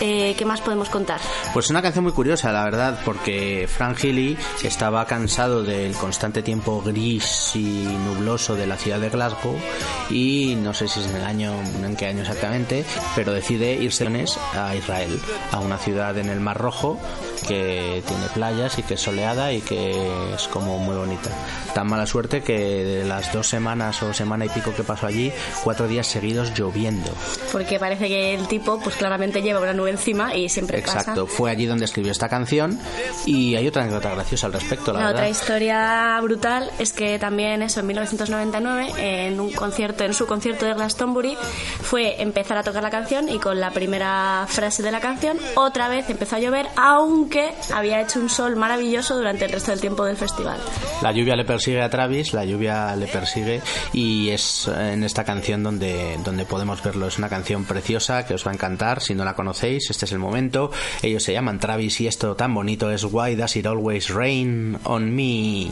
Eh, 0.00 0.34
¿Qué 0.36 0.44
más 0.44 0.60
podemos 0.60 0.88
contar? 0.88 1.20
Pues 1.52 1.70
una 1.70 1.82
canción 1.82 2.04
muy 2.04 2.12
curiosa, 2.12 2.52
la 2.52 2.64
verdad, 2.64 3.00
porque 3.04 3.68
Frank 3.68 3.98
Healy 3.98 4.36
estaba 4.62 5.04
cansado 5.06 5.62
del 5.62 5.94
constante 5.94 6.42
tiempo 6.42 6.82
gris 6.82 7.52
y 7.54 7.84
nubloso 8.06 8.54
de 8.54 8.66
la 8.66 8.76
ciudad 8.76 9.00
de 9.00 9.08
Glasgow 9.08 9.56
y 10.10 10.56
no 10.56 10.72
sé 10.74 10.88
si 10.88 11.00
es 11.00 11.06
en 11.06 11.16
el 11.16 11.24
año, 11.24 11.52
en 11.82 11.96
qué 11.96 12.06
año 12.06 12.20
exactamente, 12.20 12.84
pero 13.14 13.32
decide 13.32 13.74
irse 13.74 14.04
a 14.54 14.76
Israel, 14.76 15.18
a 15.50 15.60
una 15.60 15.78
ciudad 15.78 16.18
en 16.18 16.28
el 16.28 16.40
Mar 16.40 16.58
Rojo 16.58 16.98
que 17.46 18.02
tiene 18.06 18.26
playas 18.32 18.78
y 18.78 18.82
que 18.82 18.94
es 18.94 19.00
soleada 19.00 19.52
y 19.52 19.60
que 19.60 20.34
es 20.34 20.48
como 20.48 20.78
muy 20.78 20.96
bonita. 20.96 21.30
Tan 21.74 21.88
mala 21.88 22.06
suerte 22.06 22.42
que 22.42 22.58
de 22.84 23.04
las 23.04 23.32
dos 23.32 23.48
semanas 23.48 24.02
o 24.02 24.12
semana 24.14 24.44
y 24.46 24.48
pico 24.48 24.72
que 24.74 24.82
pasó 24.84 25.06
allí, 25.06 25.32
cuatro 25.62 25.88
días 25.88 26.06
seguidos 26.06 26.52
lloviendo. 26.58 27.10
Porque 27.52 27.78
parece 27.78 28.08
que 28.08 28.34
el 28.34 28.46
tipo, 28.48 28.78
pues 28.80 28.96
claramente 28.96 29.42
lleva 29.42 29.60
una 29.60 29.72
nube 29.72 29.90
encima 29.90 30.34
y 30.34 30.48
siempre 30.48 30.78
Exacto, 30.78 31.24
pasa. 31.26 31.36
fue 31.36 31.50
allí 31.50 31.66
donde 31.66 31.84
escribió 31.84 32.12
esta 32.12 32.28
canción 32.28 32.78
y 33.26 33.56
hay 33.56 33.66
otra 33.66 33.82
anécdota 33.82 34.10
graciosa 34.14 34.46
al 34.46 34.52
respecto, 34.52 34.92
la, 34.92 35.00
La 35.00 35.06
verdad. 35.06 35.22
otra 35.22 35.28
historia 35.30 36.20
brutal 36.22 36.70
es 36.78 36.92
que 36.92 37.18
también 37.18 37.62
eso 37.62 37.80
en 37.80 37.86
1999 37.88 38.92
en 39.26 39.40
un 39.40 39.52
concierto 39.52 40.04
en 40.04 40.14
su 40.14 40.26
concierto 40.26 40.64
de 40.66 40.74
Glastonbury 40.74 41.36
fue 41.82 42.22
empezar 42.22 42.56
a 42.58 42.62
tocar 42.62 42.82
la 42.82 42.90
canción 42.90 43.28
y 43.28 43.38
con 43.38 43.60
la 43.60 43.70
primera 43.70 44.46
frase 44.48 44.82
de 44.82 44.90
la 44.92 45.00
canción 45.00 45.38
otra 45.56 45.88
vez 45.88 46.08
empezó 46.10 46.36
a 46.36 46.38
llover 46.40 46.66
aunque 47.24 47.54
había 47.72 48.02
hecho 48.02 48.20
un 48.20 48.28
sol 48.28 48.54
maravilloso 48.54 49.16
durante 49.16 49.46
el 49.46 49.52
resto 49.52 49.70
del 49.70 49.80
tiempo 49.80 50.04
del 50.04 50.14
festival. 50.14 50.58
La 51.00 51.10
lluvia 51.10 51.34
le 51.34 51.46
persigue 51.46 51.80
a 51.80 51.88
Travis, 51.88 52.34
la 52.34 52.44
lluvia 52.44 52.94
le 52.96 53.06
persigue 53.06 53.62
y 53.94 54.28
es 54.28 54.68
en 54.68 55.02
esta 55.04 55.24
canción 55.24 55.62
donde, 55.62 56.18
donde 56.22 56.44
podemos 56.44 56.82
verlo. 56.82 57.06
Es 57.06 57.16
una 57.16 57.30
canción 57.30 57.64
preciosa 57.64 58.26
que 58.26 58.34
os 58.34 58.46
va 58.46 58.50
a 58.50 58.54
encantar. 58.54 59.00
Si 59.00 59.14
no 59.14 59.24
la 59.24 59.32
conocéis, 59.32 59.88
este 59.88 60.04
es 60.04 60.12
el 60.12 60.18
momento. 60.18 60.70
Ellos 61.02 61.22
se 61.22 61.32
llaman 61.32 61.58
Travis 61.58 61.98
y 62.02 62.08
esto 62.08 62.36
tan 62.36 62.52
bonito 62.52 62.90
es 62.90 63.04
Why 63.04 63.36
Does 63.36 63.56
It 63.56 63.66
Always 63.66 64.10
Rain 64.10 64.78
on 64.84 65.14
Me. 65.14 65.70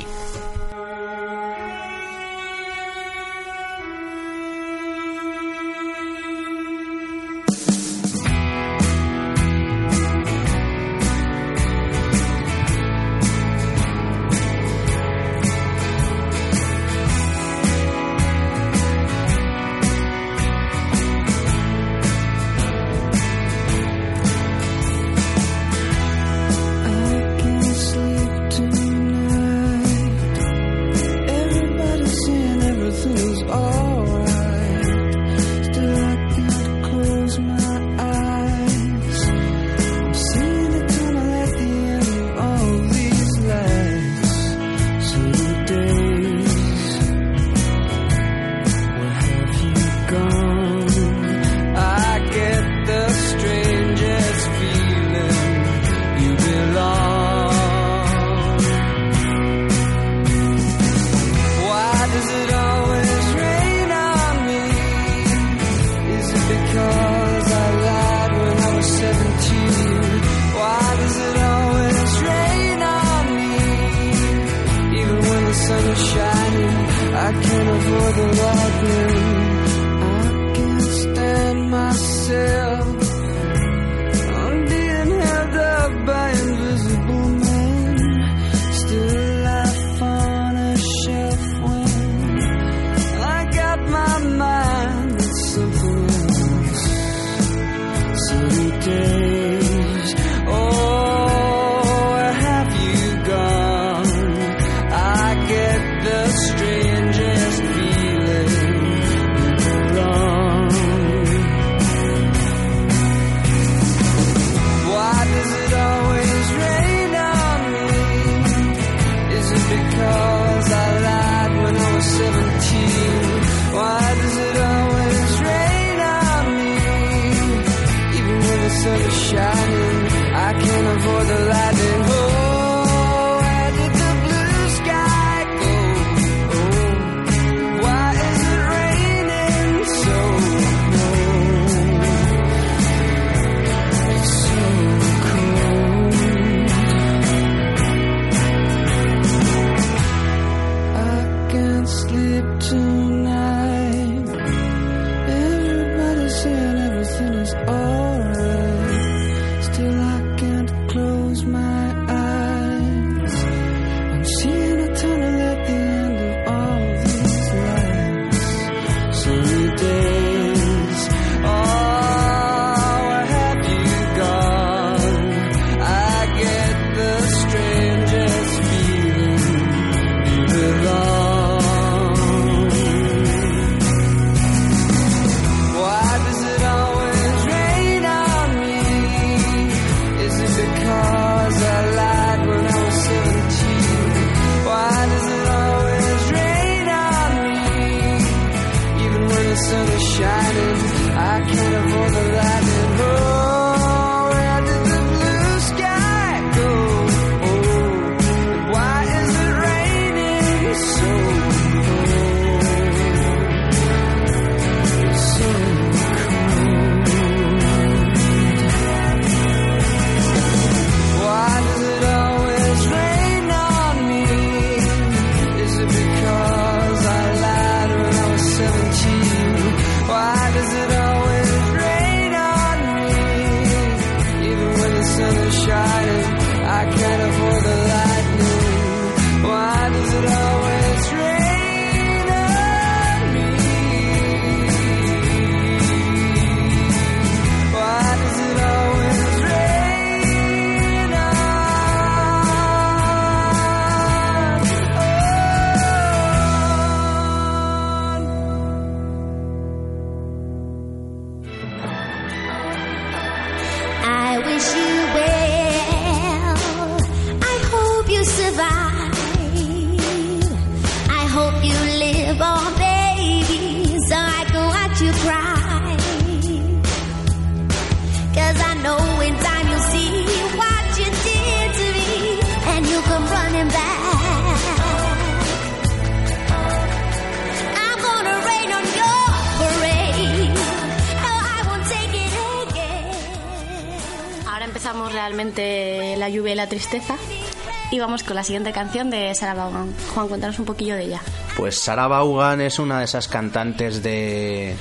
La 298.42 298.46
siguiente 298.46 298.72
canción 298.72 299.08
de 299.08 299.32
Sarah 299.36 299.54
Vaughan. 299.54 299.94
Juan, 300.12 300.26
cuéntanos 300.26 300.58
un 300.58 300.64
poquillo 300.64 300.96
de 300.96 301.04
ella. 301.04 301.22
Pues 301.56 301.78
Sarah 301.78 302.08
Vaughan 302.08 302.60
es 302.60 302.80
una 302.80 302.98
de 302.98 303.04
esas 303.04 303.28
cantantes 303.28 304.02
de, 304.02 304.74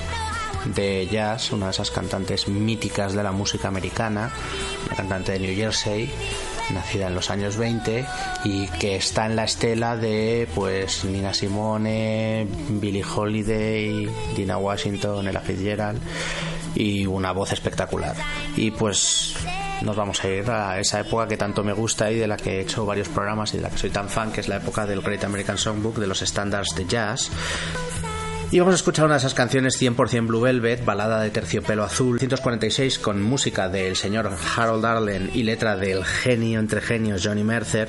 de 0.73 1.07
jazz, 1.11 1.51
una 1.51 1.67
de 1.67 1.71
esas 1.73 1.91
cantantes 1.91 2.47
míticas 2.47 3.13
de 3.13 3.21
la 3.21 3.31
música 3.31 3.67
americana, 3.67 4.31
una 4.87 4.95
cantante 4.95 5.33
de 5.33 5.39
New 5.41 5.55
Jersey, 5.55 6.11
nacida 6.73 7.05
en 7.05 7.13
los 7.13 7.29
años 7.29 7.55
20 7.55 8.03
y 8.45 8.67
que 8.79 8.95
está 8.95 9.27
en 9.27 9.35
la 9.35 9.43
estela 9.43 9.95
de 9.95 10.49
pues 10.55 11.05
Nina 11.05 11.31
Simone, 11.31 12.47
Billie 12.67 13.05
Holiday, 13.05 14.09
Dina 14.35 14.57
Washington, 14.57 15.27
Ella 15.27 15.41
Fitzgerald 15.41 16.01
y 16.73 17.05
una 17.05 17.31
voz 17.31 17.53
espectacular. 17.53 18.15
Y 18.57 18.71
pues 18.71 19.35
nos 19.81 19.95
vamos 19.95 20.23
a 20.23 20.27
ir 20.27 20.49
a 20.49 20.79
esa 20.79 20.99
época 20.99 21.27
que 21.27 21.37
tanto 21.37 21.63
me 21.63 21.73
gusta 21.73 22.11
y 22.11 22.17
de 22.17 22.27
la 22.27 22.37
que 22.37 22.57
he 22.57 22.61
hecho 22.61 22.85
varios 22.85 23.09
programas 23.09 23.53
y 23.53 23.57
de 23.57 23.63
la 23.63 23.69
que 23.69 23.77
soy 23.77 23.89
tan 23.89 24.09
fan, 24.09 24.31
que 24.31 24.41
es 24.41 24.47
la 24.47 24.57
época 24.57 24.85
del 24.85 25.01
Great 25.01 25.23
American 25.23 25.57
Songbook, 25.57 25.97
de 25.97 26.07
los 26.07 26.21
estándares 26.21 26.75
de 26.75 26.85
jazz. 26.85 27.31
Y 28.53 28.59
vamos 28.59 28.73
a 28.73 28.75
escuchar 28.75 29.05
una 29.05 29.13
de 29.13 29.19
esas 29.19 29.33
canciones 29.33 29.81
100% 29.81 30.27
Blue 30.27 30.41
Velvet, 30.41 30.83
balada 30.83 31.21
de 31.21 31.29
terciopelo 31.29 31.85
azul, 31.85 32.19
146 32.19 32.99
con 32.99 33.21
música 33.21 33.69
del 33.69 33.95
señor 33.95 34.29
Harold 34.57 34.85
Arlen 34.85 35.31
y 35.33 35.43
letra 35.43 35.77
del 35.77 36.03
genio 36.03 36.59
entre 36.59 36.81
genios 36.81 37.25
Johnny 37.25 37.45
Mercer, 37.45 37.87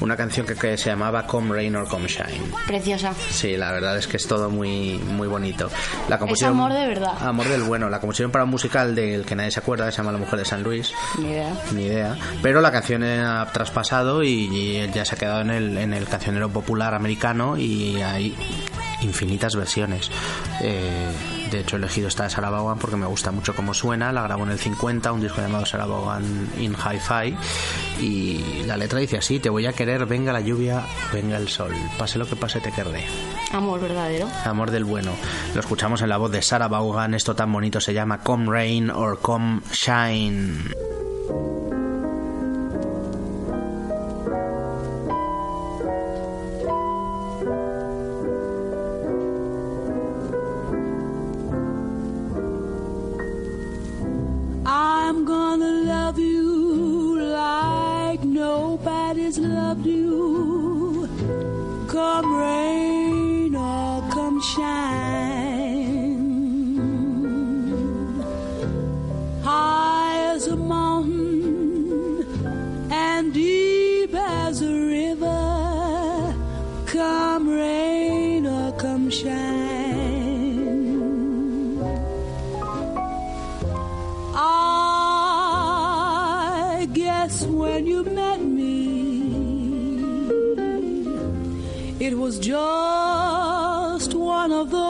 una 0.00 0.16
canción 0.16 0.46
que, 0.46 0.54
que 0.54 0.76
se 0.76 0.90
llamaba 0.90 1.26
Come 1.26 1.52
Rain 1.52 1.74
or 1.74 1.88
Come 1.88 2.06
Shine. 2.06 2.52
Preciosa. 2.64 3.12
Sí, 3.28 3.56
la 3.56 3.72
verdad 3.72 3.98
es 3.98 4.06
que 4.06 4.16
es 4.16 4.28
todo 4.28 4.50
muy 4.50 4.98
muy 4.98 5.26
bonito. 5.26 5.68
La 6.08 6.14
Es 6.14 6.42
amor 6.44 6.72
de 6.72 6.86
verdad. 6.86 7.14
Amor 7.20 7.48
del 7.48 7.64
bueno. 7.64 7.90
La 7.90 7.98
composición 7.98 8.30
para 8.30 8.44
un 8.44 8.50
musical 8.50 8.94
del 8.94 9.24
que 9.24 9.34
nadie 9.34 9.50
se 9.50 9.58
acuerda, 9.58 9.86
que 9.86 9.90
se 9.90 9.98
llama 9.98 10.12
La 10.12 10.18
Mujer 10.18 10.38
de 10.38 10.44
San 10.44 10.62
Luis. 10.62 10.92
Ni 11.18 11.30
idea. 11.30 11.52
Ni 11.72 11.82
idea. 11.86 12.16
Pero 12.40 12.60
la 12.60 12.70
canción 12.70 13.02
ha 13.02 13.50
traspasado 13.52 14.22
y, 14.22 14.28
y 14.30 14.90
ya 14.94 15.04
se 15.04 15.16
ha 15.16 15.18
quedado 15.18 15.40
en 15.40 15.50
el, 15.50 15.76
en 15.76 15.92
el 15.92 16.06
cancionero 16.06 16.48
popular 16.50 16.94
americano 16.94 17.56
y 17.56 18.00
hay 18.00 18.36
infinitas 19.04 19.54
versiones. 19.56 20.10
Eh, 20.60 21.12
de 21.50 21.60
hecho, 21.60 21.76
he 21.76 21.78
elegido 21.78 22.08
esta 22.08 22.24
de 22.24 22.30
Sarah 22.30 22.50
Vaughan 22.50 22.78
porque 22.78 22.96
me 22.96 23.06
gusta 23.06 23.30
mucho 23.30 23.54
cómo 23.54 23.74
suena. 23.74 24.12
La 24.12 24.22
grabó 24.22 24.44
en 24.44 24.50
el 24.50 24.58
50, 24.58 25.12
un 25.12 25.20
disco 25.20 25.40
llamado 25.40 25.66
Sarah 25.66 25.86
Vaughan 25.86 26.48
in 26.58 26.74
Hi-Fi. 26.74 27.36
Y 28.02 28.64
la 28.66 28.76
letra 28.76 28.98
dice 28.98 29.18
así: 29.18 29.38
Te 29.38 29.50
voy 29.50 29.66
a 29.66 29.72
querer, 29.72 30.06
venga 30.06 30.32
la 30.32 30.40
lluvia, 30.40 30.84
venga 31.12 31.36
el 31.36 31.48
sol. 31.48 31.72
Pase 31.98 32.18
lo 32.18 32.26
que 32.26 32.36
pase, 32.36 32.60
te 32.60 32.72
querré. 32.72 33.06
Amor 33.52 33.80
verdadero. 33.80 34.28
Amor 34.44 34.70
del 34.70 34.84
bueno. 34.84 35.12
Lo 35.54 35.60
escuchamos 35.60 36.02
en 36.02 36.08
la 36.08 36.16
voz 36.16 36.32
de 36.32 36.42
Sarah 36.42 36.68
Vaughan. 36.68 37.14
Esto 37.14 37.36
tan 37.36 37.52
bonito 37.52 37.80
se 37.80 37.94
llama 37.94 38.18
Come 38.18 38.50
Rain 38.50 38.90
or 38.90 39.20
Come 39.20 39.60
Shine. 39.72 40.64
Nobody's 59.14 59.38
loved 59.38 59.86
you. 59.86 61.08
Come 61.88 62.36
rain 62.36 63.54
or 63.54 64.02
oh, 64.02 64.10
come 64.12 64.40
shine. 64.40 65.33
It 92.04 92.18
was 92.18 92.38
just 92.38 94.12
one 94.14 94.52
of 94.52 94.70
those 94.70 94.83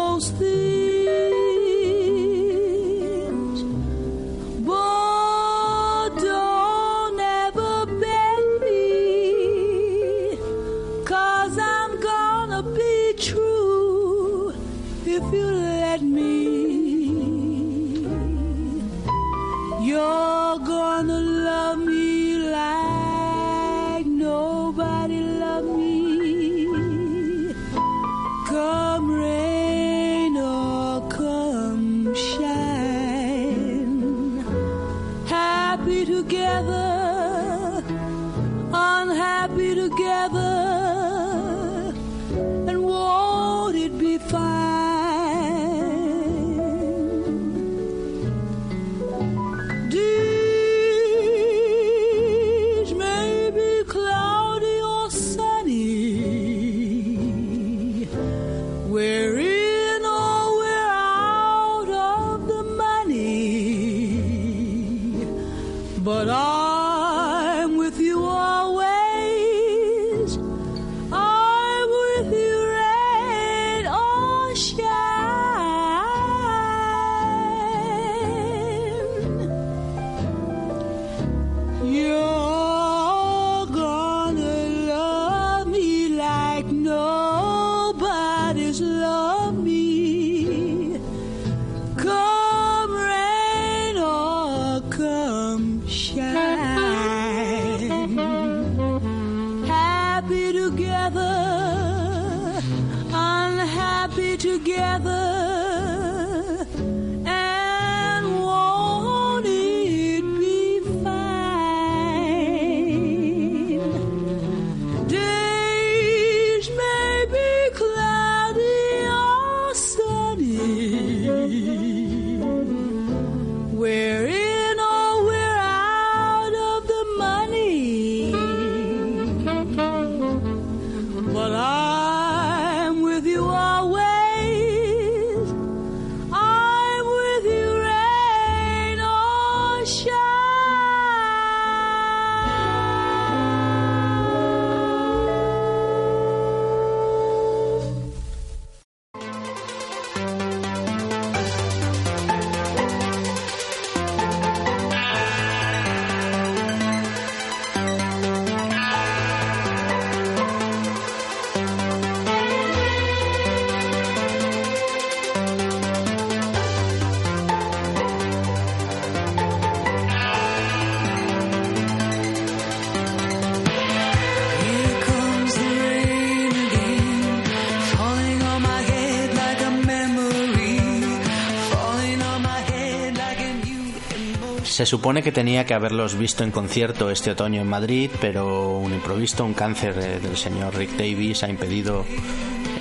Se 184.74 184.86
supone 184.86 185.22
que 185.22 185.30
tenía 185.30 185.64
que 185.64 185.72
haberlos 185.72 186.18
visto 186.18 186.42
en 186.42 186.50
concierto 186.50 187.08
este 187.08 187.30
otoño 187.30 187.60
en 187.60 187.68
Madrid, 187.68 188.10
pero 188.20 188.76
un 188.76 188.92
improviso, 188.92 189.44
un 189.44 189.54
cáncer 189.54 189.94
del 190.20 190.36
señor 190.36 190.74
Rick 190.74 190.96
Davis 190.96 191.44
ha 191.44 191.48
impedido 191.48 192.04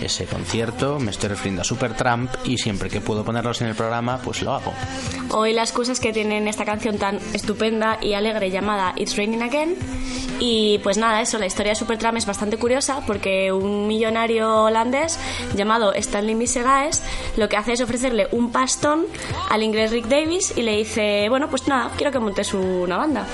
ese 0.02 0.26
concierto. 0.26 1.00
Me 1.00 1.12
estoy 1.12 1.30
refiriendo 1.30 1.62
a 1.62 1.64
Supertramp 1.64 2.32
y 2.46 2.58
siempre 2.58 2.90
que 2.90 3.00
puedo 3.00 3.24
ponerlos 3.24 3.62
en 3.62 3.68
el 3.68 3.76
programa, 3.76 4.20
pues 4.24 4.42
lo 4.42 4.56
hago. 4.56 4.74
Hoy 5.30 5.54
las 5.54 5.72
cosas 5.72 6.00
que 6.00 6.12
tienen 6.12 6.48
esta 6.48 6.66
canción 6.66 6.98
tan 6.98 7.18
estupenda 7.32 8.00
y 8.02 8.14
alegre 8.14 8.50
llamada 8.50 8.94
It's 8.96 9.16
Raining 9.16 9.44
Again. 9.44 9.76
Y 10.40 10.80
pues 10.80 10.98
nada, 10.98 11.22
eso, 11.22 11.38
la 11.38 11.46
historia 11.46 11.72
de 11.72 11.76
Supertramp 11.76 12.18
es 12.18 12.26
bastante 12.26 12.58
curiosa 12.58 13.02
porque 13.06 13.52
un 13.52 13.88
millonario 13.88 14.64
holandés 14.64 15.20
llamado 15.56 15.94
Stanley 15.94 16.36
Misegaes 16.36 17.04
lo 17.38 17.50
que 17.50 17.58
hace 17.58 17.74
es 17.74 17.82
ofrecerle 17.82 18.28
un 18.32 18.52
pastón 18.52 19.06
al 19.50 19.64
inglés 19.64 19.92
Rick 19.92 20.08
Davis 20.08 20.54
y 20.56 20.64
le 20.64 20.78
dice, 20.78 21.28
bueno, 21.30 21.50
pues 21.50 21.68
nada, 21.68 21.92
quiero 21.96 22.12
que 22.12 22.20
montes 22.20 22.54
una 22.54 22.98
banda. 22.98 23.26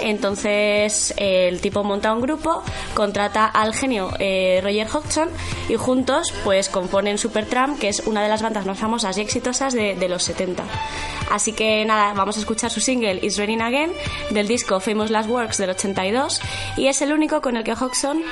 Entonces 0.00 1.14
el 1.16 1.60
tipo 1.60 1.84
monta 1.84 2.12
un 2.12 2.20
grupo, 2.20 2.62
contrata 2.94 3.46
al 3.46 3.74
genio 3.74 4.10
eh, 4.18 4.60
Roger 4.62 4.86
Hodgson 4.92 5.28
y 5.68 5.74
juntos 5.76 6.32
pues 6.44 6.68
componen 6.68 7.18
Supertramp, 7.18 7.78
que 7.78 7.88
es 7.88 8.00
una 8.06 8.22
de 8.22 8.28
las 8.28 8.42
bandas 8.42 8.66
más 8.66 8.78
famosas 8.78 9.16
y 9.18 9.20
exitosas 9.20 9.72
de, 9.74 9.94
de 9.94 10.08
los 10.08 10.22
70. 10.24 10.62
Así 11.30 11.52
que 11.52 11.84
nada, 11.84 12.14
vamos 12.14 12.36
a 12.36 12.40
escuchar 12.40 12.70
su 12.70 12.80
single 12.80 13.18
It's 13.22 13.36
Raining 13.36 13.60
Again 13.62 13.92
del 14.30 14.48
disco 14.48 14.80
Famous 14.80 15.10
Last 15.10 15.28
Works 15.28 15.58
del 15.58 15.70
82 15.70 16.40
y 16.76 16.86
es 16.86 17.02
el 17.02 17.12
único 17.12 17.40
con 17.40 17.56
el 17.56 17.64
que 17.64 17.72
Hodgson 17.72 18.22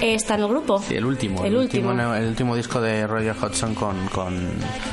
está 0.00 0.34
en 0.34 0.40
el 0.42 0.48
grupo. 0.48 0.82
Sí, 0.82 0.96
el 0.96 1.04
último. 1.04 1.44
El 1.44 1.56
último. 1.56 1.92
el 2.14 2.26
último 2.28 2.56
disco 2.56 2.80
de 2.80 3.06
Roger 3.06 3.34
Hodgson 3.40 3.74
con, 3.74 4.08
con 4.08 4.50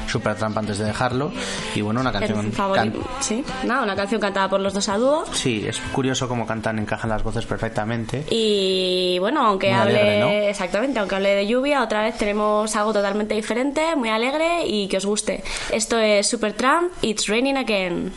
Supertramp 0.08 0.58
antes 0.58 0.78
de 0.78 0.86
dejarlo. 0.86 1.32
Y 1.76 1.82
bueno, 1.82 2.00
una 2.02 2.12
canción. 2.12 2.52
Can- 2.52 2.94
Sí, 3.20 3.44
nada, 3.64 3.82
una 3.84 3.96
canción 3.96 4.22
cantada 4.22 4.48
por 4.50 4.60
los 4.62 4.74
dos 4.74 4.88
a 4.90 4.98
dúo. 4.98 5.26
Sí, 5.34 5.66
es 5.68 5.80
curioso 6.02 6.28
cómo 6.28 6.48
cantan, 6.48 6.80
encajan 6.80 7.12
las 7.12 7.22
voces 7.22 7.46
perfectamente. 7.46 8.26
Y 8.32 9.20
bueno, 9.20 9.46
aunque 9.46 9.68
Muy 9.68 9.78
hable 9.78 10.00
alegre, 10.00 10.20
¿no? 10.20 10.30
exactamente, 10.50 10.98
aunque 11.00 11.14
hable 11.14 11.36
de 11.36 11.46
lluvia, 11.46 11.84
otra 11.84 12.02
vez 12.02 12.18
tenemos 12.18 12.76
algo 12.76 12.92
totalmente 12.92 13.36
diferente, 13.36 13.96
muy 13.96 14.10
alegre 14.10 14.66
y 14.66 14.88
que 14.88 14.98
os 14.98 15.06
guste. 15.06 15.44
Esto 15.72 16.00
es 16.00 16.26
Supertramp, 16.26 16.92
It's 17.04 17.28
Raining 17.28 17.58
Again. 17.58 18.12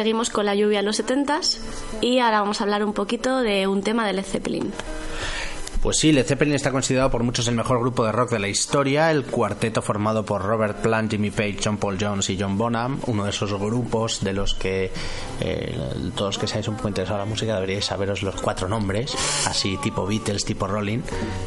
Seguimos 0.00 0.30
con 0.30 0.46
la 0.46 0.54
lluvia 0.54 0.80
en 0.80 0.86
los 0.86 0.98
70s 0.98 1.58
y 2.00 2.20
ahora 2.20 2.40
vamos 2.40 2.62
a 2.62 2.64
hablar 2.64 2.82
un 2.86 2.94
poquito 2.94 3.42
de 3.42 3.66
un 3.66 3.82
tema 3.82 4.06
de 4.06 4.14
Led 4.14 4.24
Zeppelin. 4.24 4.72
Pues 5.82 5.96
sí, 5.96 6.12
Led 6.12 6.26
Zeppelin 6.26 6.54
está 6.54 6.70
considerado 6.72 7.10
por 7.10 7.22
muchos 7.22 7.48
el 7.48 7.54
mejor 7.54 7.80
grupo 7.80 8.04
de 8.04 8.12
rock 8.12 8.32
de 8.32 8.38
la 8.38 8.48
historia, 8.48 9.10
el 9.10 9.24
cuarteto 9.24 9.80
formado 9.80 10.26
por 10.26 10.42
Robert 10.42 10.76
Plant, 10.82 11.10
Jimmy 11.10 11.30
Page, 11.30 11.56
John 11.64 11.78
Paul 11.78 11.96
Jones 11.98 12.28
y 12.28 12.36
John 12.38 12.58
Bonham, 12.58 13.00
uno 13.06 13.24
de 13.24 13.30
esos 13.30 13.50
grupos 13.54 14.22
de 14.22 14.34
los 14.34 14.52
que 14.54 14.92
eh, 15.40 15.78
todos 16.14 16.36
que 16.36 16.46
seáis 16.46 16.68
un 16.68 16.76
poco 16.76 16.88
interesados 16.88 17.22
en 17.22 17.28
la 17.28 17.30
música 17.32 17.54
deberíais 17.54 17.86
saberos 17.86 18.22
los 18.22 18.34
cuatro 18.42 18.68
nombres, 18.68 19.14
así 19.46 19.78
tipo 19.78 20.06
Beatles, 20.06 20.44
tipo 20.44 20.66
Rolling, 20.66 21.00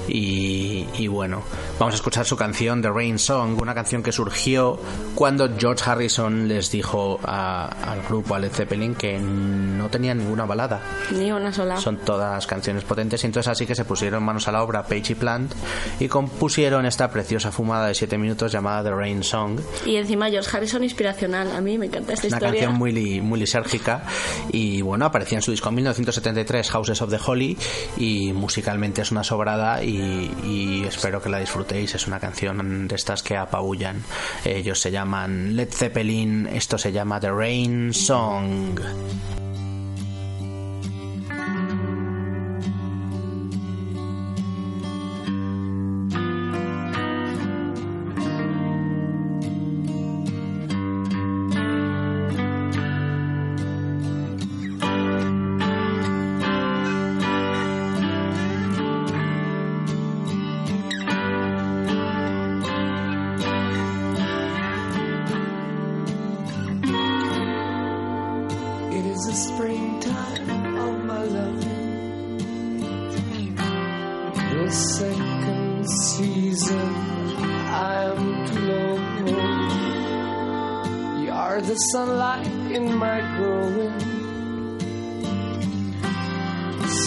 y, 0.08 0.88
y 0.98 1.08
bueno, 1.08 1.44
vamos 1.78 1.94
a 1.94 1.98
escuchar 1.98 2.26
su 2.26 2.36
canción 2.36 2.82
The 2.82 2.90
Rain 2.90 3.20
Song, 3.20 3.62
una 3.62 3.76
canción 3.76 4.02
que 4.02 4.12
surgió 4.12 4.80
cuando 5.14 5.48
George 5.60 5.84
Harrison 5.88 6.48
les 6.48 6.72
dijo 6.72 7.20
a- 7.24 7.68
al 7.92 8.02
grupo, 8.02 8.34
a 8.34 8.40
Led 8.40 8.52
Zeppelin, 8.52 8.96
que 8.96 9.20
no 9.20 9.90
tenía 9.90 10.16
ninguna 10.16 10.46
balada, 10.46 10.82
Ni 11.12 11.32
una 11.32 11.54
sola. 11.54 11.78
son 11.78 11.98
todas 11.98 12.48
canciones 12.48 12.84
potentes 12.84 13.24
y 13.24 13.28
entonces 13.28 13.52
así 13.52 13.68
que 13.68 13.76
se 13.76 13.86
pusieron 13.86 14.23
manos 14.24 14.48
a 14.48 14.52
la 14.52 14.64
obra 14.64 14.84
Page 14.84 15.14
y 15.14 15.16
Plant 15.16 15.54
y 16.00 16.08
compusieron 16.08 16.86
esta 16.86 17.10
preciosa 17.10 17.52
fumada 17.52 17.88
de 17.88 17.96
7 17.96 18.18
minutos 18.18 18.52
llamada 18.52 18.84
The 18.84 18.92
Rain 18.92 19.24
Song 19.24 19.60
Y 19.86 19.96
encima 19.96 20.30
George 20.30 20.50
Harrison 20.56 20.84
inspiracional. 20.84 21.52
A 21.56 21.62
mí 21.62 21.78
me 21.78 21.88
encanta 21.88 22.14
esta 22.14 22.28
una 22.28 22.38
historia. 22.38 22.62
canción 22.62 22.78
muy, 22.78 23.22
muy 23.22 23.40
lisérgica 23.40 24.04
y 24.52 24.82
bueno, 24.82 25.06
aparecía 25.06 25.38
en 25.38 25.42
su 25.42 25.52
disco 25.52 25.70
en 25.70 25.76
1973 25.76 26.70
Houses 26.72 27.02
of 27.02 27.10
the 27.10 27.20
Holy 27.24 27.58
y 27.98 28.34
musicalmente 28.34 29.02
es 29.02 29.12
una 29.12 29.24
sobrada 29.24 29.84
y, 29.84 30.32
y 30.44 30.86
espero 30.88 31.22
que 31.22 31.30
la 31.30 31.40
disfrutéis, 31.40 31.96
es 31.96 32.08
una 32.08 32.20
canción 32.20 32.88
de 32.88 32.96
estas 32.96 33.24
que 33.24 33.38
apabullan 33.38 34.04
ellos 34.46 34.80
se 34.80 34.92
llaman 34.92 35.56
Led 35.56 35.70
Zeppelin, 35.72 36.48
esto 36.48 36.78
se 36.78 36.92
llama 36.92 37.20
The 37.20 37.32
Rain 37.32 37.94
Song 37.94 38.80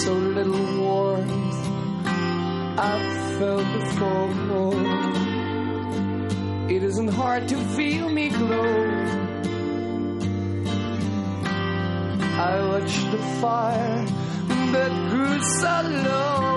So 0.07 0.13
little 0.13 0.81
warmth 0.81 1.69
I've 2.79 3.39
felt 3.39 3.67
before. 3.73 4.75
It 6.71 6.85
isn't 6.85 7.09
hard 7.09 7.49
to 7.49 7.57
feel 7.75 8.09
me 8.09 8.29
glow. 8.29 8.77
I 12.39 12.55
watched 12.69 13.11
the 13.11 13.19
fire 13.41 14.07
that 14.75 14.93
grew 15.11 15.43
so 15.43 15.83
low. 16.05 16.56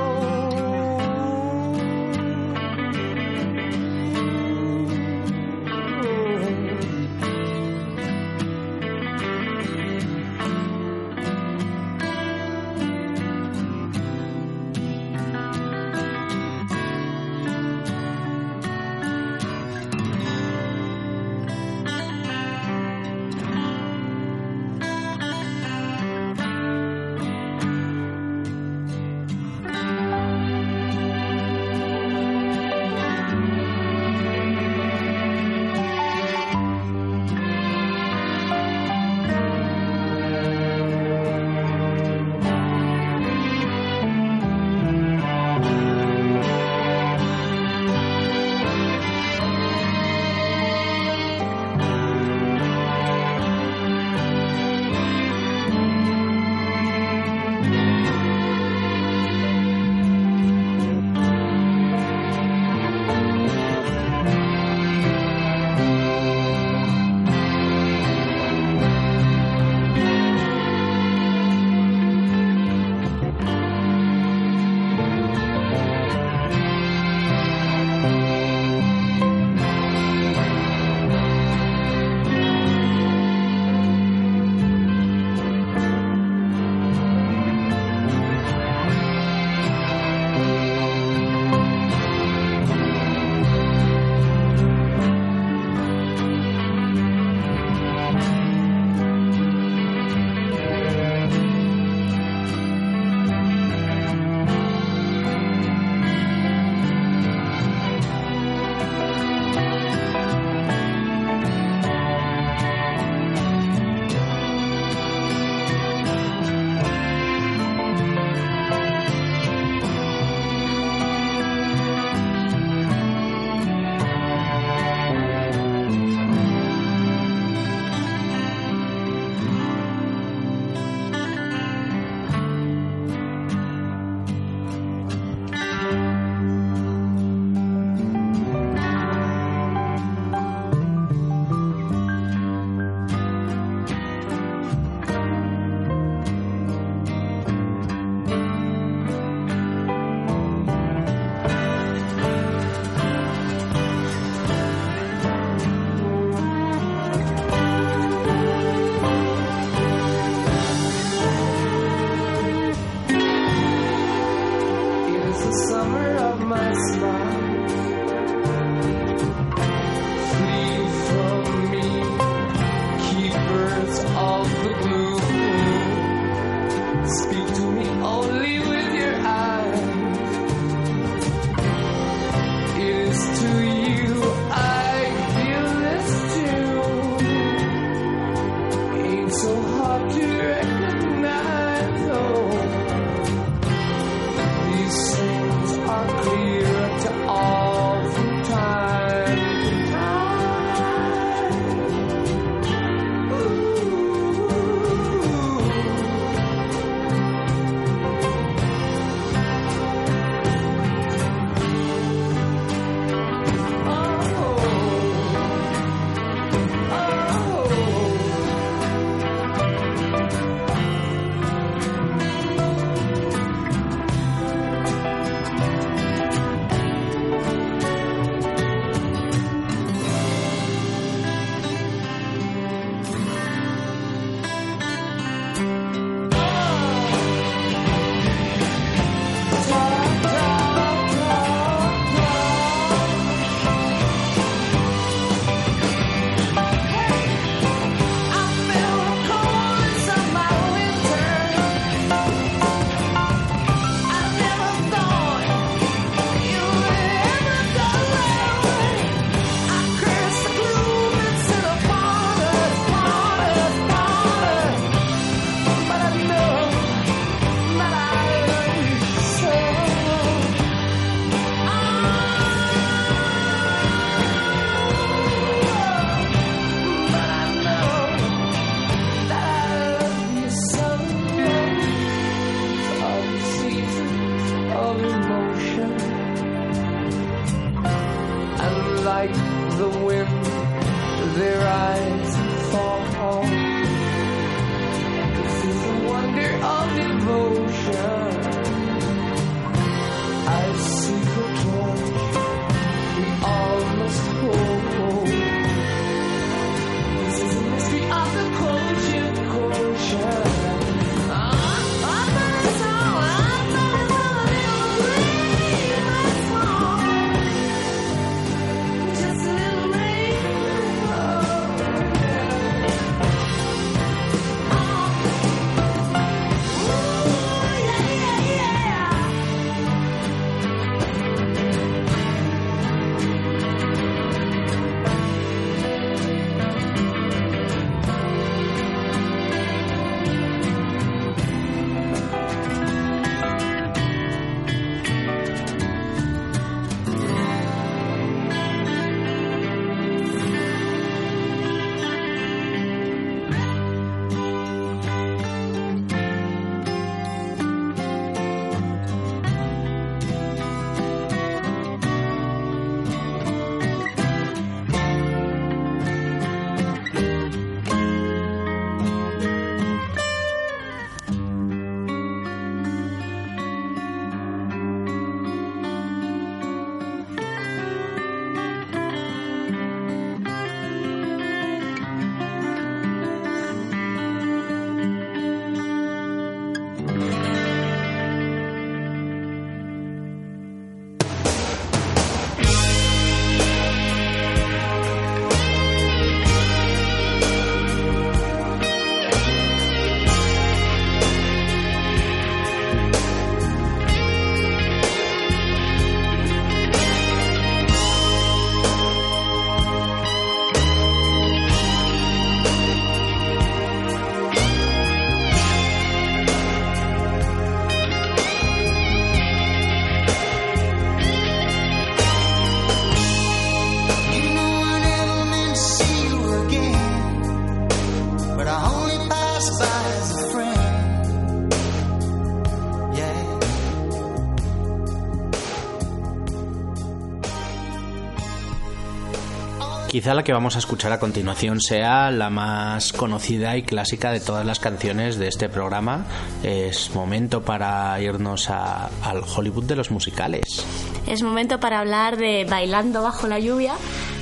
Quizá 440.20 440.34
la 440.34 440.43
que 440.43 440.51
vamos 440.51 440.76
a 440.76 440.80
escuchar 440.80 441.13
a 441.13 441.17
continuación 441.17 441.80
sea 441.80 442.30
la 442.30 442.49
más 442.49 443.13
conocida 443.13 443.78
y 443.78 443.84
clásica 443.84 444.34
de 444.34 444.41
todas 444.41 444.65
las 444.65 444.82
canciones 444.82 445.39
de 445.39 445.47
este 445.47 445.70
programa. 445.70 446.26
Es 446.61 447.15
momento 447.15 447.61
para 447.61 448.20
irnos 448.20 448.70
al 448.70 449.43
Hollywood 449.55 449.86
de 449.86 449.95
los 449.95 450.11
musicales. 450.11 450.86
Es 451.26 451.41
momento 451.41 451.80
para 451.80 451.99
hablar 452.01 452.36
de 452.36 452.65
Bailando 452.70 453.24
bajo 453.24 453.47
la 453.47 453.59
lluvia 453.59 453.93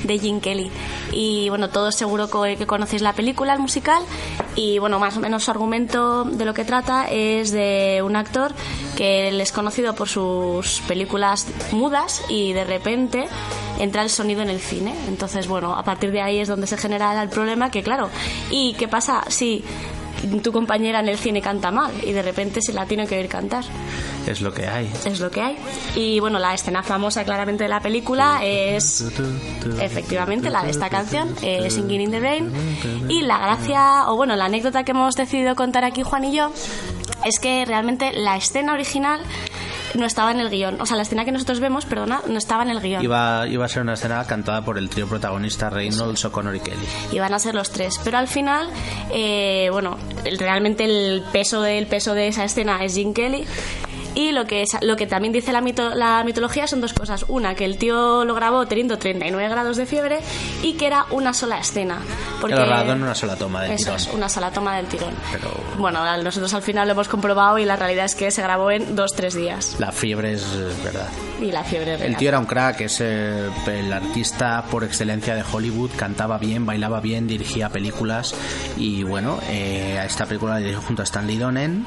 de 0.02 0.18
Jim 0.18 0.40
Kelly. 0.40 0.68
Y 1.12 1.48
bueno, 1.48 1.70
todos 1.70 1.94
seguro 1.94 2.28
que 2.28 2.66
conocéis 2.66 3.02
la 3.02 3.12
película, 3.12 3.52
el 3.52 3.60
musical, 3.60 4.02
y 4.58 4.80
bueno, 4.80 4.98
más 4.98 5.16
o 5.16 5.20
menos 5.20 5.44
su 5.44 5.52
argumento 5.52 6.24
de 6.24 6.44
lo 6.44 6.52
que 6.52 6.64
trata 6.64 7.06
es 7.08 7.52
de 7.52 8.02
un 8.04 8.16
actor 8.16 8.52
que 8.96 9.28
él 9.28 9.40
es 9.40 9.52
conocido 9.52 9.94
por 9.94 10.08
sus 10.08 10.80
películas 10.88 11.46
mudas 11.70 12.24
y 12.28 12.52
de 12.54 12.64
repente 12.64 13.28
entra 13.78 14.02
el 14.02 14.10
sonido 14.10 14.42
en 14.42 14.50
el 14.50 14.58
cine. 14.58 14.96
Entonces, 15.06 15.46
bueno, 15.46 15.76
a 15.76 15.84
partir 15.84 16.10
de 16.10 16.22
ahí 16.22 16.40
es 16.40 16.48
donde 16.48 16.66
se 16.66 16.76
genera 16.76 17.22
el 17.22 17.28
problema 17.28 17.70
que, 17.70 17.84
claro, 17.84 18.10
¿y 18.50 18.74
qué 18.74 18.88
pasa 18.88 19.22
si 19.28 19.64
tu 20.42 20.52
compañera 20.52 21.00
en 21.00 21.08
el 21.08 21.18
cine 21.18 21.40
canta 21.40 21.70
mal 21.70 21.92
y 22.04 22.12
de 22.12 22.22
repente 22.22 22.60
se 22.60 22.72
la 22.72 22.86
tiene 22.86 23.06
que 23.06 23.18
oír 23.18 23.28
cantar? 23.28 23.64
Es 24.26 24.40
lo 24.40 24.52
que 24.52 24.66
hay. 24.66 24.90
Es 25.04 25.20
lo 25.20 25.30
que 25.30 25.40
hay. 25.40 25.56
Y 25.94 26.20
bueno, 26.20 26.38
la 26.38 26.54
escena 26.54 26.82
famosa 26.82 27.24
claramente 27.24 27.64
de 27.64 27.68
la 27.68 27.80
película 27.80 28.40
es 28.42 29.04
efectivamente 29.80 30.50
la 30.50 30.64
de 30.64 30.70
esta 30.70 30.90
canción, 30.90 31.34
eh, 31.42 31.70
Singing 31.70 32.00
in 32.00 32.10
the 32.10 32.20
Rain. 32.20 32.52
Y 33.08 33.22
la 33.22 33.38
gracia, 33.38 34.08
o 34.08 34.16
bueno, 34.16 34.36
la 34.36 34.46
anécdota 34.46 34.84
que 34.84 34.92
hemos 34.92 35.14
decidido 35.14 35.54
contar 35.56 35.84
aquí 35.84 36.02
Juan 36.02 36.24
y 36.24 36.36
yo, 36.36 36.50
es 37.24 37.38
que 37.38 37.64
realmente 37.64 38.12
la 38.12 38.36
escena 38.36 38.72
original 38.72 39.20
no 39.94 40.06
estaba 40.06 40.30
en 40.30 40.40
el 40.40 40.50
guion. 40.50 40.80
O 40.80 40.86
sea, 40.86 40.96
la 40.96 41.02
escena 41.02 41.24
que 41.24 41.32
nosotros 41.32 41.60
vemos, 41.60 41.86
perdona, 41.86 42.20
no 42.26 42.38
estaba 42.38 42.62
en 42.62 42.70
el 42.70 42.80
guion. 42.80 43.02
Iba, 43.02 43.46
iba 43.46 43.64
a 43.64 43.68
ser 43.68 43.82
una 43.82 43.94
escena 43.94 44.24
cantada 44.24 44.62
por 44.64 44.78
el 44.78 44.88
trío 44.88 45.08
protagonista 45.08 45.70
Reynolds, 45.70 46.24
O'Connor 46.24 46.56
y 46.56 46.60
Kelly. 46.60 46.86
Iban 47.12 47.34
a 47.34 47.38
ser 47.38 47.54
los 47.54 47.70
tres. 47.70 48.00
Pero 48.04 48.18
al 48.18 48.28
final, 48.28 48.68
eh, 49.12 49.68
bueno, 49.70 49.96
realmente 50.38 50.84
el 50.84 51.22
peso, 51.32 51.62
del 51.62 51.86
peso 51.86 52.14
de 52.14 52.28
esa 52.28 52.44
escena 52.44 52.84
es 52.84 52.94
Jim 52.94 53.12
Kelly. 53.12 53.46
Y 54.18 54.32
lo 54.32 54.46
que, 54.46 54.62
es- 54.62 54.76
lo 54.82 54.96
que 54.96 55.06
también 55.06 55.32
dice 55.32 55.52
la, 55.52 55.60
mito- 55.60 55.94
la 55.94 56.24
mitología 56.24 56.66
son 56.66 56.80
dos 56.80 56.92
cosas. 56.92 57.24
Una, 57.28 57.54
que 57.54 57.64
el 57.64 57.78
tío 57.78 58.24
lo 58.24 58.34
grabó 58.34 58.66
teniendo 58.66 58.98
39 58.98 59.48
grados 59.48 59.76
de 59.76 59.86
fiebre 59.86 60.18
y 60.62 60.72
que 60.72 60.86
era 60.88 61.06
una 61.10 61.32
sola 61.32 61.58
escena. 61.60 62.00
Porque, 62.40 62.56
Lo 62.56 62.62
grabado 62.66 62.94
en 62.94 63.02
una 63.02 63.14
sola 63.14 63.36
toma 63.36 63.62
del 63.62 63.72
Eso 63.72 63.84
tirón. 63.84 63.96
es, 63.96 64.08
una 64.12 64.28
sola 64.28 64.50
toma 64.50 64.76
del 64.76 64.86
tirón. 64.86 65.14
Pero 65.30 65.50
Bueno, 65.78 66.00
nosotros 66.22 66.52
al 66.54 66.62
final 66.62 66.88
lo 66.88 66.92
hemos 66.94 67.06
comprobado 67.08 67.58
y 67.60 67.64
la 67.64 67.76
realidad 67.76 68.06
es 68.06 68.16
que 68.16 68.30
se 68.32 68.42
grabó 68.42 68.72
en 68.72 68.96
dos, 68.96 69.12
tres 69.14 69.34
días. 69.34 69.76
la 69.78 69.92
fiebre 69.92 70.32
es 70.32 70.44
verdad. 70.82 71.06
Y 71.40 71.52
la 71.52 71.62
fiebre 71.62 71.94
El 71.94 72.00
real. 72.00 72.16
tío 72.16 72.28
era 72.30 72.38
un 72.40 72.46
crack, 72.46 72.80
es 72.80 73.00
eh, 73.00 73.48
el 73.68 73.92
artista 73.92 74.64
por 74.68 74.82
excelencia 74.82 75.36
de 75.36 75.44
Hollywood, 75.48 75.90
cantaba 75.96 76.38
bien, 76.38 76.66
bailaba 76.66 76.98
bien, 77.00 77.28
dirigía 77.28 77.68
películas 77.68 78.34
y 78.76 79.04
bueno, 79.04 79.38
eh, 79.48 79.96
a 80.00 80.04
esta 80.04 80.26
película 80.26 80.54
la 80.54 80.58
dirigió 80.58 80.80
junto 80.82 81.02
a 81.02 81.04
Stanley 81.04 81.38
Donen 81.38 81.86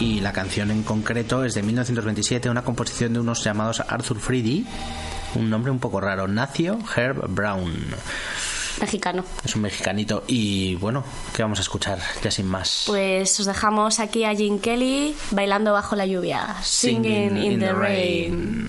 y 0.00 0.20
la 0.20 0.32
canción 0.32 0.70
en 0.70 0.82
concreto 0.82 1.44
es 1.44 1.52
de 1.54 1.62
1927, 1.66 2.48
una 2.48 2.62
composición 2.62 3.12
de 3.12 3.20
unos 3.20 3.44
llamados 3.44 3.80
Arthur 3.80 4.18
Freedy, 4.18 4.66
un 5.34 5.50
nombre 5.50 5.70
un 5.70 5.78
poco 5.78 6.00
raro, 6.00 6.26
Nacio 6.28 6.78
Herb 6.96 7.28
Brown. 7.28 7.74
Mexicano. 8.80 9.24
Es 9.44 9.56
un 9.56 9.62
mexicanito 9.62 10.24
y 10.26 10.74
bueno, 10.76 11.02
¿qué 11.34 11.42
vamos 11.42 11.58
a 11.58 11.62
escuchar 11.62 11.98
ya 12.22 12.30
sin 12.30 12.46
más? 12.46 12.84
Pues 12.86 13.40
os 13.40 13.46
dejamos 13.46 14.00
aquí 14.00 14.24
a 14.24 14.34
Jim 14.34 14.58
Kelly 14.58 15.16
bailando 15.30 15.72
bajo 15.72 15.96
la 15.96 16.06
lluvia. 16.06 16.56
Singing, 16.62 17.36
in, 17.36 17.60
the, 17.60 17.72
rain. 17.72 18.68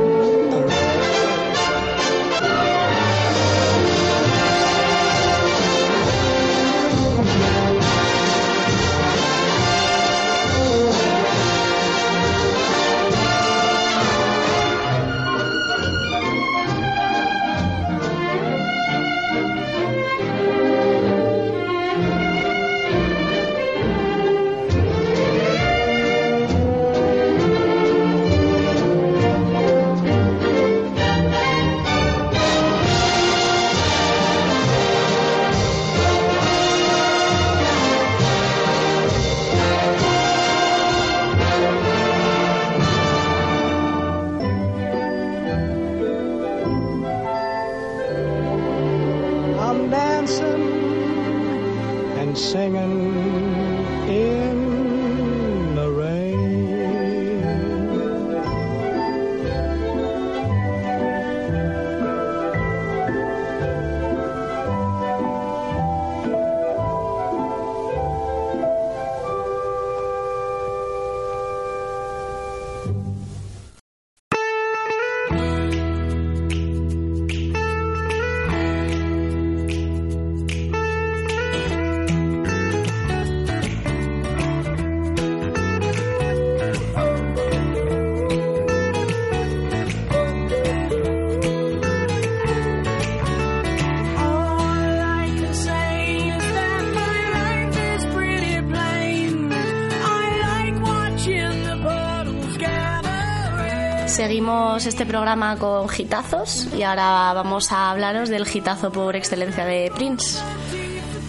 este 104.91 105.05
programa 105.05 105.55
con 105.55 105.87
gitazos 105.87 106.67
y 106.77 106.83
ahora 106.83 107.31
vamos 107.33 107.71
a 107.71 107.91
hablaros 107.91 108.27
del 108.27 108.45
gitazo 108.45 108.91
por 108.91 109.15
excelencia 109.15 109.63
de 109.63 109.89
Prince. 109.95 110.37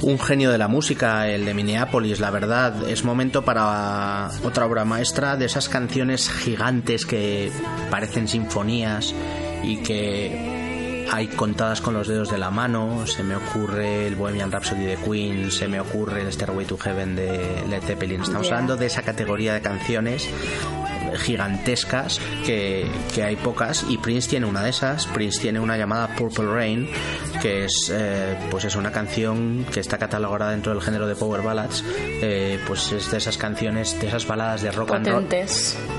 Un 0.01 0.19
genio 0.19 0.51
de 0.51 0.59
la 0.59 0.67
música, 0.67 1.29
el 1.29 1.45
de 1.45 1.55
Minneapolis, 1.55 2.19
la 2.19 2.31
verdad. 2.33 2.89
Es 2.89 3.05
momento 3.05 3.43
para 3.43 4.31
otra 4.43 4.67
obra 4.67 4.85
maestra 4.85 5.37
de 5.37 5.45
esas 5.45 5.69
canciones 5.69 6.29
gigantes 6.29 7.07
que 7.07 7.53
parecen 7.89 8.27
sinfonías 8.27 9.15
y 9.63 9.77
que 9.77 11.07
hay 11.13 11.29
contadas 11.29 11.81
con 11.81 11.95
los 11.95 12.09
dedos 12.09 12.33
de 12.33 12.39
la 12.39 12.51
mano. 12.51 13.07
Se 13.07 13.23
me 13.23 13.37
ocurre 13.37 14.09
el 14.09 14.17
Bohemian 14.17 14.51
Rhapsody 14.51 14.87
de 14.87 14.97
Queen, 14.97 15.53
se 15.53 15.69
me 15.69 15.79
ocurre 15.79 16.23
el 16.23 16.33
Stairway 16.33 16.67
to 16.67 16.77
Heaven 16.79 17.15
de 17.15 17.63
Led 17.71 17.83
Zeppelin. 17.85 18.23
Estamos 18.23 18.49
Yeah. 18.49 18.57
hablando 18.57 18.77
de 18.77 18.87
esa 18.87 19.03
categoría 19.03 19.55
de 19.55 19.61
canciones 19.61 20.29
gigantescas 21.17 22.21
que, 22.45 22.91
que 23.15 23.23
hay 23.23 23.37
pocas 23.37 23.85
y 23.89 23.99
Prince 23.99 24.29
tiene 24.29 24.47
una 24.47 24.63
de 24.63 24.71
esas. 24.71 25.07
Prince 25.07 25.41
tiene 25.41 25.61
una 25.61 25.77
llamada 25.77 26.15
Purple 26.17 26.47
Rain 26.47 26.89
que 27.41 27.65
es 27.65 27.91
eh, 27.93 28.37
pues 28.51 28.65
es 28.65 28.77
una 28.77 28.93
canción 28.93 29.67
que 29.73 29.81
está 29.81 29.99
catalogada 29.99 30.53
dentro 30.53 30.73
del 30.73 30.83
género 30.83 31.07
de 31.07 31.15
power 31.17 31.43
ballads. 31.43 31.85
Eh, 32.23 32.61
pues 32.67 32.93
es 32.93 33.11
de 33.11 33.19
esas 33.19 33.37
canciones 33.37 33.99
de 34.01 34.09
esas 34.09 34.27
baladas 34.27 34.63
de 34.63 34.71
rock 34.71 34.93
and 34.93 35.07
roll. 35.09 35.29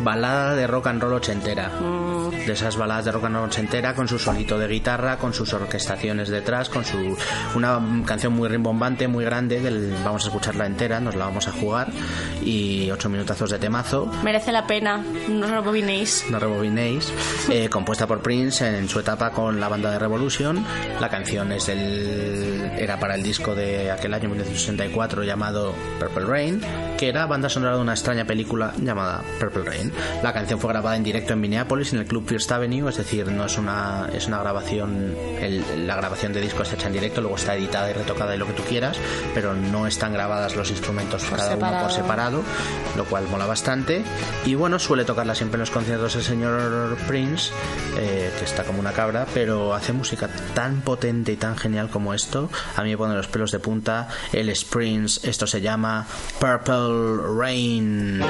Balada 0.03 0.55
de 0.55 0.68
rock 0.68 0.88
and 0.88 1.01
roll 1.01 1.14
ochentera. 1.14 1.70
Mm, 1.70 2.02
de 2.45 2.53
esas 2.53 2.77
baladas 2.77 3.05
de 3.05 3.11
rock 3.11 3.25
and 3.25 3.35
roll 3.35 3.45
ochentera 3.45 3.93
con 3.95 4.07
su 4.07 4.19
solito 4.19 4.57
de 4.57 4.67
guitarra 4.67 5.17
con 5.17 5.33
sus 5.33 5.53
orquestaciones 5.53 6.29
detrás 6.29 6.69
con 6.69 6.85
su 6.85 7.17
una 7.55 7.79
canción 8.05 8.33
muy 8.33 8.49
rimbombante 8.49 9.07
muy 9.07 9.25
grande 9.25 9.59
del, 9.59 9.93
vamos 10.03 10.23
a 10.25 10.27
escucharla 10.27 10.65
entera 10.65 10.99
nos 10.99 11.15
la 11.15 11.25
vamos 11.25 11.47
a 11.47 11.51
jugar 11.51 11.91
y 12.43 12.89
ocho 12.91 13.09
minutazos 13.09 13.49
de 13.49 13.59
temazo 13.59 14.11
merece 14.23 14.51
la 14.51 14.67
pena, 14.67 15.03
no 15.29 15.47
rebobinéis. 15.47 16.25
no 16.29 16.39
rebobinéis, 16.39 17.11
eh, 17.49 17.69
compuesta 17.69 18.07
por 18.07 18.21
Prince 18.21 18.67
en 18.67 18.87
su 18.87 18.99
etapa 18.99 19.31
con 19.31 19.59
la 19.59 19.67
banda 19.67 19.91
de 19.91 19.99
Revolution. 19.99 20.63
La 20.99 21.09
canción 21.09 21.51
es 21.51 21.67
del, 21.67 22.71
era 22.77 22.99
para 22.99 23.15
el 23.15 23.23
disco 23.23 23.55
de 23.55 23.91
aquel 23.91 24.13
año 24.13 24.29
1964 24.29 25.23
llamado 25.23 25.73
Purple 25.99 26.25
Rain, 26.25 26.61
que 26.97 27.09
era 27.09 27.25
banda 27.25 27.49
sonora 27.49 27.75
de 27.75 27.81
una 27.81 27.93
extraña 27.93 28.25
película 28.25 28.73
llamada 28.81 29.23
Purple 29.39 29.63
Rain. 29.63 29.91
La 30.21 30.33
canción 30.33 30.59
fue 30.59 30.71
grabada 30.71 30.95
en 30.95 31.03
directo 31.03 31.33
en 31.33 31.41
Minneapolis 31.41 31.93
en 31.93 31.99
el 31.99 32.05
club 32.05 32.25
First 32.34 32.51
Avenue, 32.51 32.89
es 32.89 32.97
decir, 32.97 33.27
no 33.31 33.45
es 33.45 33.57
una 33.59 34.09
es 34.11 34.25
una 34.27 34.39
grabación, 34.39 35.15
el- 35.39 35.86
la 35.88 35.95
grabación 35.95 36.34
de 36.34 36.41
disco 36.41 36.63
está 36.63 36.75
hecha 36.75 36.88
en 36.88 36.93
directo, 36.93 37.21
luego 37.21 37.36
está 37.36 37.55
editada 37.55 37.91
y 37.91 37.93
retocada 37.93 38.36
y 38.36 38.39
lo 38.39 38.47
que 38.47 38.53
tú 38.53 38.63
quieras, 38.63 38.97
pero 39.36 39.53
no 39.53 39.86
están 39.86 40.13
grabadas 40.13 40.55
los 40.55 40.71
instrumentos 40.71 41.23
cada 41.25 41.43
uno 41.49 41.53
separado. 41.53 41.84
por 41.84 41.91
separado, 41.93 42.43
lo 42.97 43.05
cual 43.05 43.27
mola 43.29 43.45
bastante. 43.45 44.03
Y 44.45 44.55
bueno, 44.55 44.79
suele 44.79 45.05
tocarla 45.05 45.36
siempre 45.36 45.57
en 45.57 45.59
los 45.61 45.69
conciertos 45.69 46.15
el 46.15 46.23
señor 46.23 46.97
Prince, 47.07 47.51
eh, 47.99 48.31
que 48.39 48.45
está 48.45 48.63
como 48.63 48.79
una 48.79 48.93
cabra, 48.93 49.27
pero 49.34 49.75
hace 49.75 49.93
música 49.93 50.27
tan 50.55 50.81
potente 50.81 51.31
y 51.34 51.36
tan 51.38 51.55
genial 51.55 51.89
como 51.89 52.15
esto. 52.15 52.49
A 52.75 52.81
mí 52.84 52.89
me 52.89 52.97
pone 52.97 53.13
los 53.15 53.27
pelos 53.27 53.51
de 53.51 53.59
punta. 53.59 54.07
Es 54.31 54.65
Prince, 54.65 55.29
esto 55.29 55.45
se 55.45 55.61
llama 55.61 56.07
Purple 56.39 57.17
Rain. 57.38 58.21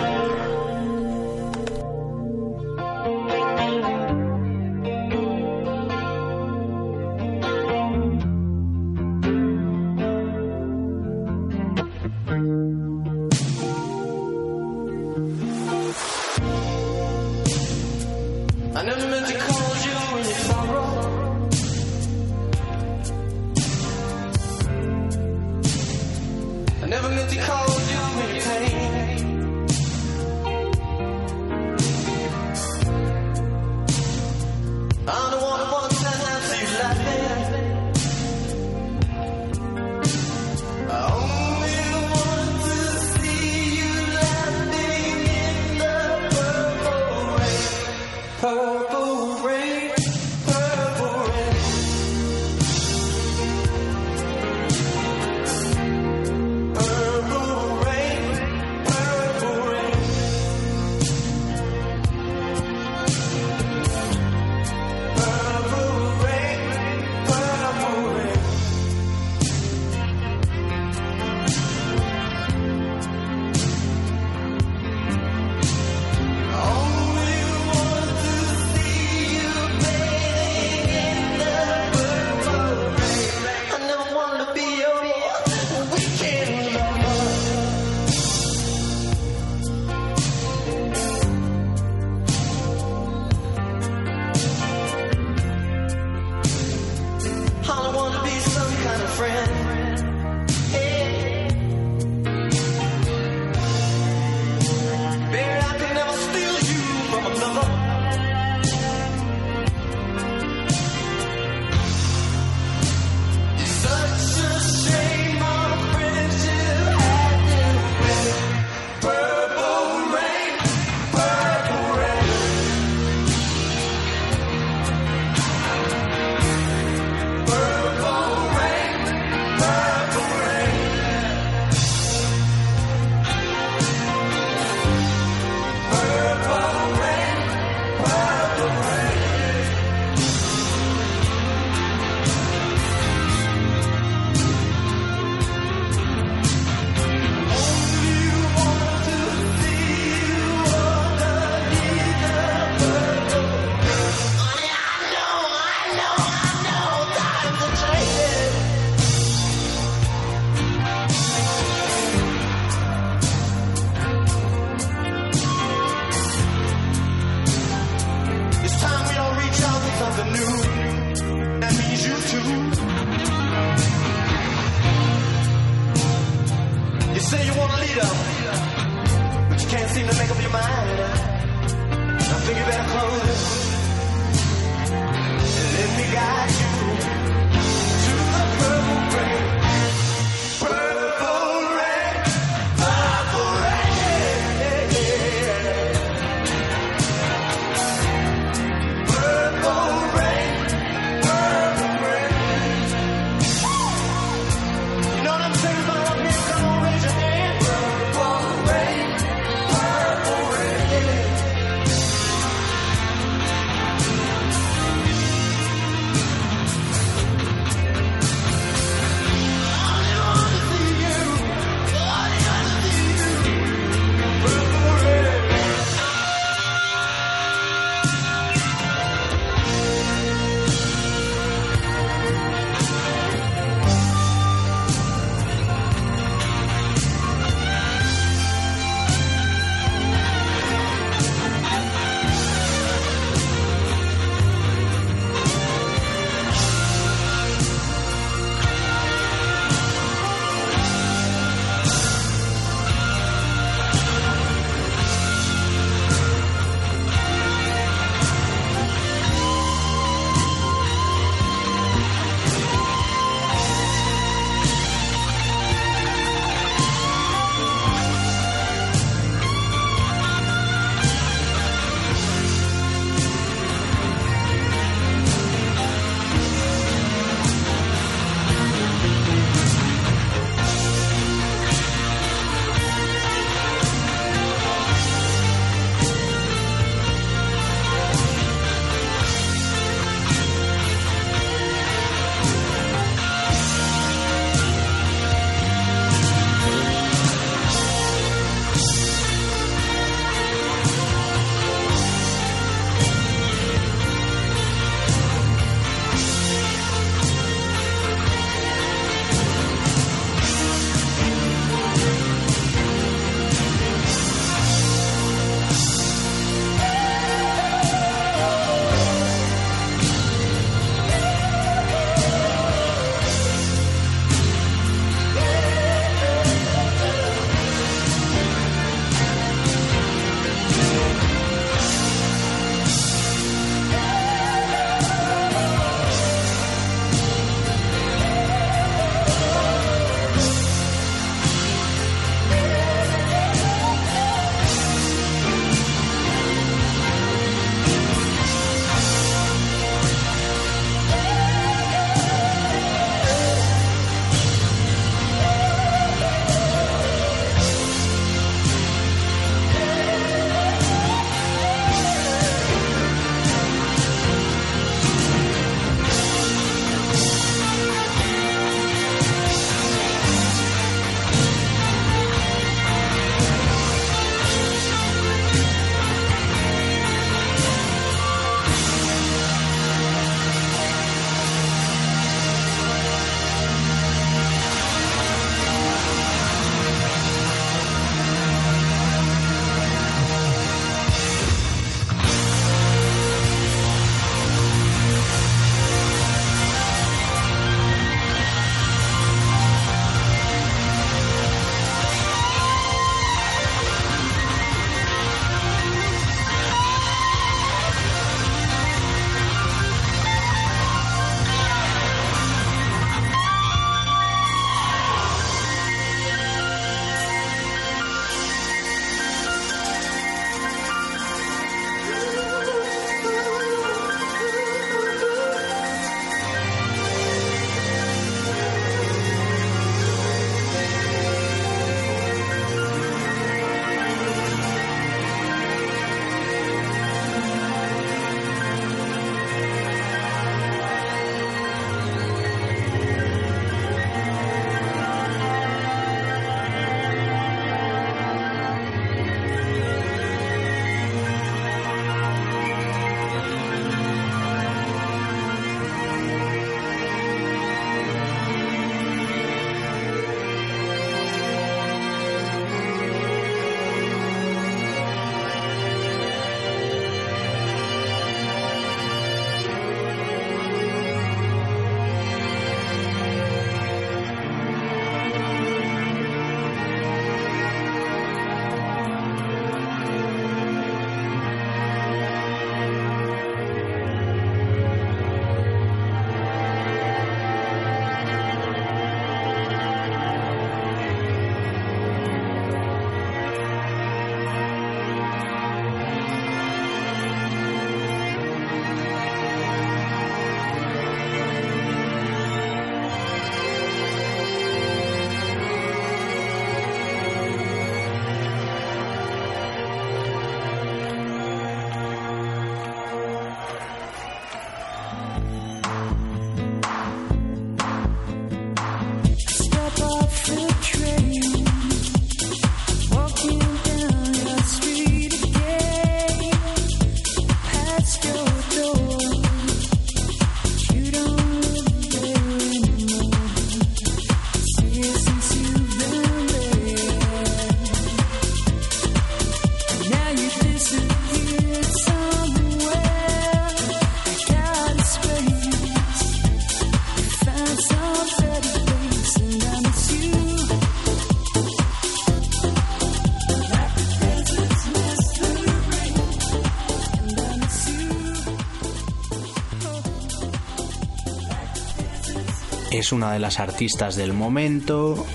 Es 563.03 563.11
una 563.11 563.33
de 563.33 563.39
las 563.39 563.59
artistas 563.59 564.15
del 564.15 564.31
momento. 564.31 565.25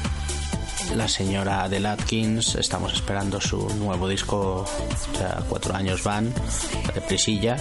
La 0.96 1.06
señora 1.06 1.64
Adele 1.64 1.88
Atkins, 1.88 2.54
estamos 2.54 2.94
esperando 2.94 3.42
su 3.42 3.68
nuevo 3.74 4.08
disco, 4.08 4.64
o 4.64 5.18
sea, 5.18 5.42
cuatro 5.46 5.76
años 5.76 6.02
van, 6.02 6.32
de 6.94 7.00
prisilla, 7.02 7.58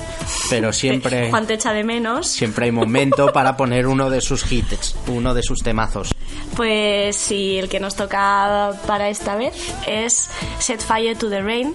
pero 0.49 0.71
siempre, 0.71 1.29
Juan 1.29 1.45
te 1.45 1.55
echa 1.55 1.73
de 1.73 1.83
menos. 1.83 2.25
siempre 2.25 2.67
hay 2.67 2.71
momento 2.71 3.33
para 3.33 3.57
poner 3.57 3.85
uno 3.85 4.09
de 4.09 4.21
sus 4.21 4.49
hits, 4.49 4.95
uno 5.07 5.33
de 5.33 5.43
sus 5.43 5.59
temazos. 5.59 6.15
Pues 6.55 7.17
sí, 7.17 7.57
el 7.57 7.67
que 7.67 7.81
nos 7.81 7.97
toca 7.97 8.71
para 8.87 9.09
esta 9.09 9.35
vez 9.35 9.55
es 9.85 10.29
Set 10.59 10.79
Fire 10.79 11.17
to 11.17 11.29
the 11.29 11.41
Rain. 11.41 11.73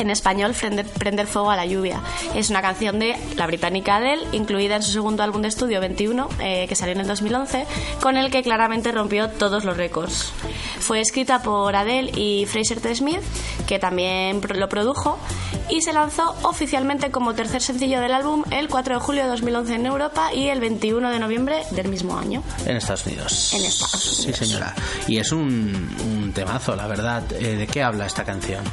En 0.00 0.08
español, 0.08 0.54
Prender, 0.54 1.26
Fuego 1.26 1.50
a 1.50 1.56
la 1.56 1.66
Lluvia. 1.66 2.00
Es 2.34 2.48
una 2.48 2.62
canción 2.62 2.98
de 2.98 3.16
la 3.36 3.46
británica 3.46 3.96
Adele, 3.96 4.22
incluida 4.32 4.76
en 4.76 4.82
su 4.82 4.92
segundo 4.92 5.22
álbum 5.22 5.42
de 5.42 5.48
estudio 5.48 5.78
21, 5.78 6.26
eh, 6.40 6.64
que 6.66 6.74
salió 6.74 6.94
en 6.94 7.02
el 7.02 7.06
2011, 7.06 7.66
con 8.00 8.16
el 8.16 8.30
que 8.30 8.42
claramente 8.42 8.92
rompió 8.92 9.28
todos 9.28 9.64
los 9.64 9.76
récords. 9.76 10.32
Fue 10.78 11.02
escrita 11.02 11.42
por 11.42 11.76
Adele 11.76 12.12
y 12.16 12.46
Fraser 12.46 12.80
T. 12.80 12.94
Smith, 12.94 13.20
que 13.66 13.78
también 13.78 14.40
lo 14.54 14.70
produjo, 14.70 15.18
y 15.70 15.80
se 15.82 15.92
lanzó 15.92 16.34
oficialmente 16.42 17.10
como 17.10 17.34
tercer 17.34 17.62
sencillo 17.62 18.00
del 18.00 18.12
álbum 18.12 18.44
el 18.50 18.68
4 18.68 18.94
de 18.94 19.00
julio 19.00 19.22
de 19.24 19.28
2011 19.30 19.74
en 19.74 19.86
Europa 19.86 20.32
y 20.34 20.48
el 20.48 20.60
21 20.60 21.10
de 21.10 21.18
noviembre 21.18 21.62
del 21.70 21.88
mismo 21.88 22.18
año. 22.18 22.42
En 22.66 22.76
Estados 22.76 23.06
Unidos. 23.06 23.52
En 23.54 23.64
Estados 23.64 24.00
Sí, 24.02 24.22
Unidos. 24.24 24.38
señora. 24.38 24.74
Y 25.06 25.18
es 25.18 25.32
un, 25.32 25.88
un 26.04 26.32
temazo, 26.32 26.74
la 26.76 26.86
verdad. 26.86 27.22
Eh, 27.32 27.56
¿De 27.56 27.66
qué 27.66 27.82
habla 27.82 28.06
esta 28.06 28.24
canción? 28.24 28.64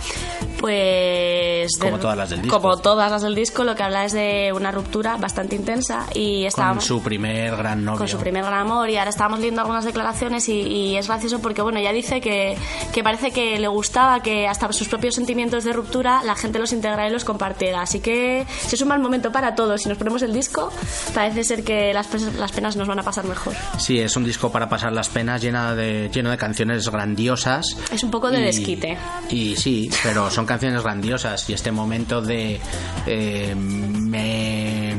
Pues. 0.59 1.77
Como 1.79 1.99
todas 1.99 2.17
las 2.17 2.29
del 2.29 2.41
disco. 2.41 2.59
Como 2.59 2.77
todas 2.77 3.11
las 3.11 3.21
del 3.21 3.35
disco, 3.35 3.63
lo 3.63 3.75
que 3.75 3.83
habla 3.83 4.05
es 4.05 4.13
de 4.13 4.51
una 4.55 4.71
ruptura 4.71 5.17
bastante 5.17 5.55
intensa 5.55 6.05
y 6.13 6.41
Con 6.41 6.47
estábamos. 6.47 6.85
su 6.85 7.01
primer 7.01 7.55
gran 7.55 7.83
novio. 7.83 7.99
con 7.99 8.07
su 8.07 8.17
primer 8.17 8.43
gran 8.43 8.59
amor 8.61 8.89
y 8.89 8.97
ahora 8.97 9.09
estábamos 9.09 9.39
leyendo 9.39 9.61
algunas 9.61 9.85
declaraciones 9.85 10.49
y, 10.49 10.53
y 10.61 10.97
es 10.97 11.07
gracioso 11.07 11.39
porque 11.39 11.61
bueno 11.61 11.79
ya 11.79 11.91
dice 11.93 12.21
que, 12.21 12.57
que 12.93 13.03
parece 13.03 13.31
que 13.31 13.59
le 13.59 13.67
gustaba 13.67 14.21
que 14.21 14.47
hasta 14.47 14.71
sus 14.73 14.87
propios 14.87 15.15
sentimientos 15.15 15.63
de 15.63 15.73
ruptura 15.73 16.23
la 16.23 16.35
gente 16.35 16.59
los 16.59 16.73
integrara 16.87 17.09
y 17.09 17.11
los 17.11 17.25
compartiera 17.25 17.81
así 17.81 17.99
que 17.99 18.45
si 18.65 18.75
es 18.75 18.81
un 18.81 18.87
mal 18.87 18.99
momento 18.99 19.31
para 19.31 19.55
todos. 19.55 19.81
Si 19.81 19.89
nos 19.89 19.97
ponemos 19.97 20.21
el 20.21 20.33
disco 20.33 20.71
parece 21.13 21.43
ser 21.43 21.63
que 21.63 21.93
las, 21.93 22.07
las 22.35 22.51
penas 22.51 22.75
nos 22.75 22.87
van 22.87 22.99
a 22.99 23.03
pasar 23.03 23.25
mejor. 23.25 23.53
Sí, 23.77 23.99
es 23.99 24.15
un 24.15 24.23
disco 24.23 24.51
para 24.51 24.69
pasar 24.69 24.91
las 24.93 25.09
penas 25.09 25.41
llena 25.41 25.75
de, 25.75 26.09
lleno 26.13 26.29
de 26.31 26.37
canciones 26.37 26.89
grandiosas. 26.89 27.65
es 27.91 28.03
un 28.03 28.11
poco 28.11 28.31
de 28.31 28.39
Y- 28.39 28.43
desquite. 28.45 28.97
Y 29.29 29.55
sí, 29.57 29.89
pero 30.03 30.29
son 30.31 30.45
canciones 30.45 30.81
grandiosas. 30.83 31.49
Y 31.49 31.53
este 31.53 31.71
momento 31.71 32.21
de 32.21 32.59
eh, 33.05 33.53
me 33.55 34.95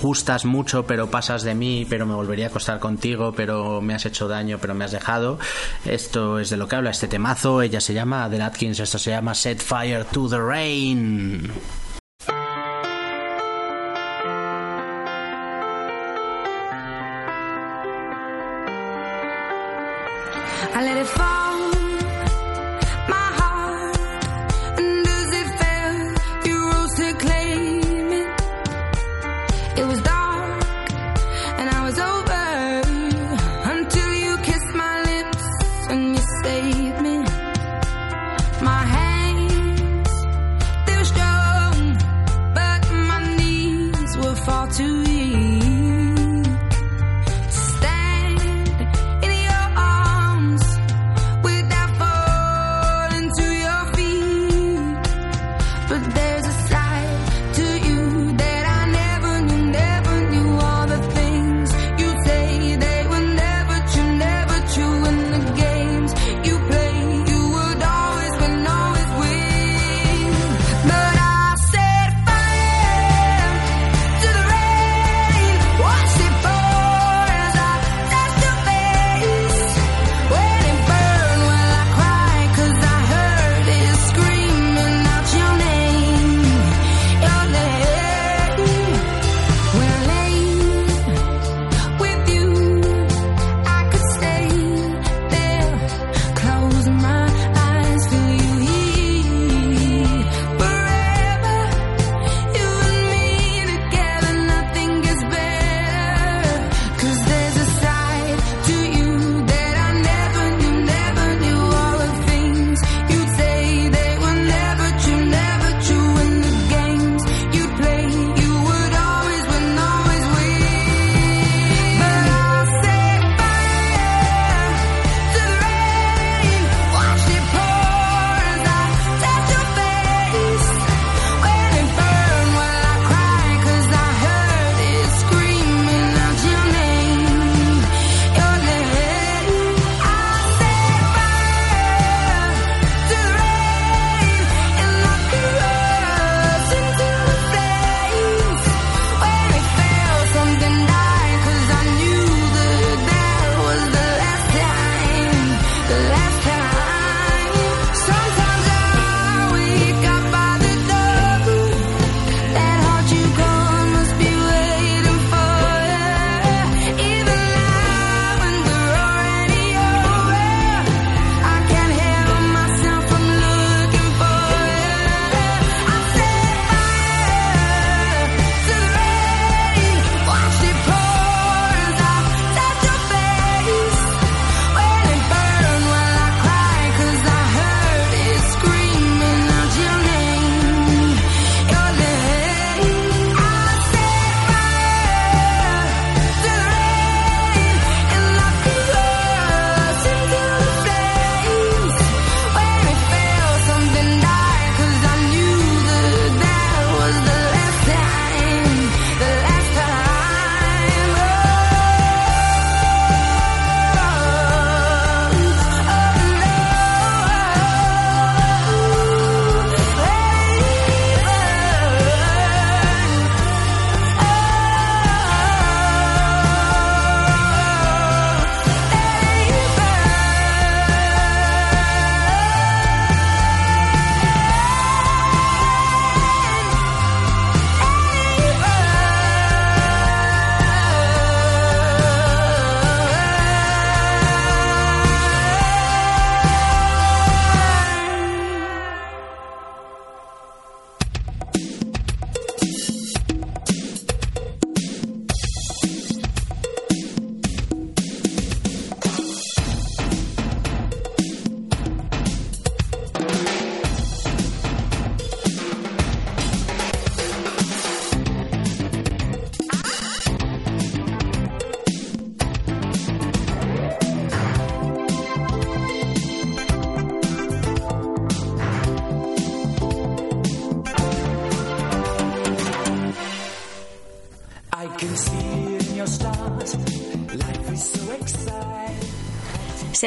gustas 0.00 0.44
mucho 0.44 0.84
pero 0.86 1.10
pasas 1.10 1.42
de 1.42 1.54
mí, 1.54 1.86
pero 1.88 2.06
me 2.06 2.14
volvería 2.14 2.46
a 2.46 2.48
acostar 2.48 2.78
contigo, 2.78 3.32
pero 3.32 3.80
me 3.80 3.94
has 3.94 4.06
hecho 4.06 4.28
daño, 4.28 4.58
pero 4.60 4.74
me 4.74 4.84
has 4.84 4.92
dejado. 4.92 5.38
Esto 5.84 6.38
es 6.38 6.50
de 6.50 6.56
lo 6.56 6.68
que 6.68 6.76
habla 6.76 6.90
este 6.90 7.08
temazo. 7.08 7.62
Ella 7.62 7.80
se 7.80 7.94
llama 7.94 8.24
Adele 8.24 8.44
Atkins, 8.44 8.80
esto 8.80 8.98
se 8.98 9.10
llama 9.10 9.34
Set 9.34 9.60
Fire 9.60 10.04
to 10.04 10.28
the 10.28 10.38
Rain. 10.38 11.50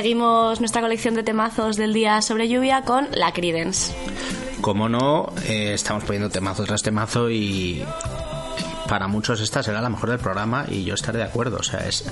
Seguimos 0.01 0.59
nuestra 0.59 0.81
colección 0.81 1.13
de 1.13 1.21
temazos 1.21 1.75
del 1.77 1.93
día 1.93 2.23
sobre 2.23 2.49
lluvia 2.49 2.81
con 2.81 3.07
la 3.11 3.31
Credence. 3.33 3.93
Como 4.59 4.89
no, 4.89 5.31
eh, 5.45 5.73
estamos 5.75 6.05
poniendo 6.05 6.27
temazo 6.31 6.63
tras 6.63 6.81
temazo 6.81 7.29
y 7.29 7.83
para 8.89 9.07
muchos 9.07 9.39
esta 9.41 9.61
será 9.61 9.79
la 9.79 9.89
mejor 9.89 10.09
del 10.09 10.17
programa 10.17 10.65
y 10.67 10.85
yo 10.85 10.95
estaré 10.95 11.19
de 11.19 11.25
acuerdo. 11.25 11.57
O 11.59 11.63
sea, 11.63 11.81
es 11.87 12.03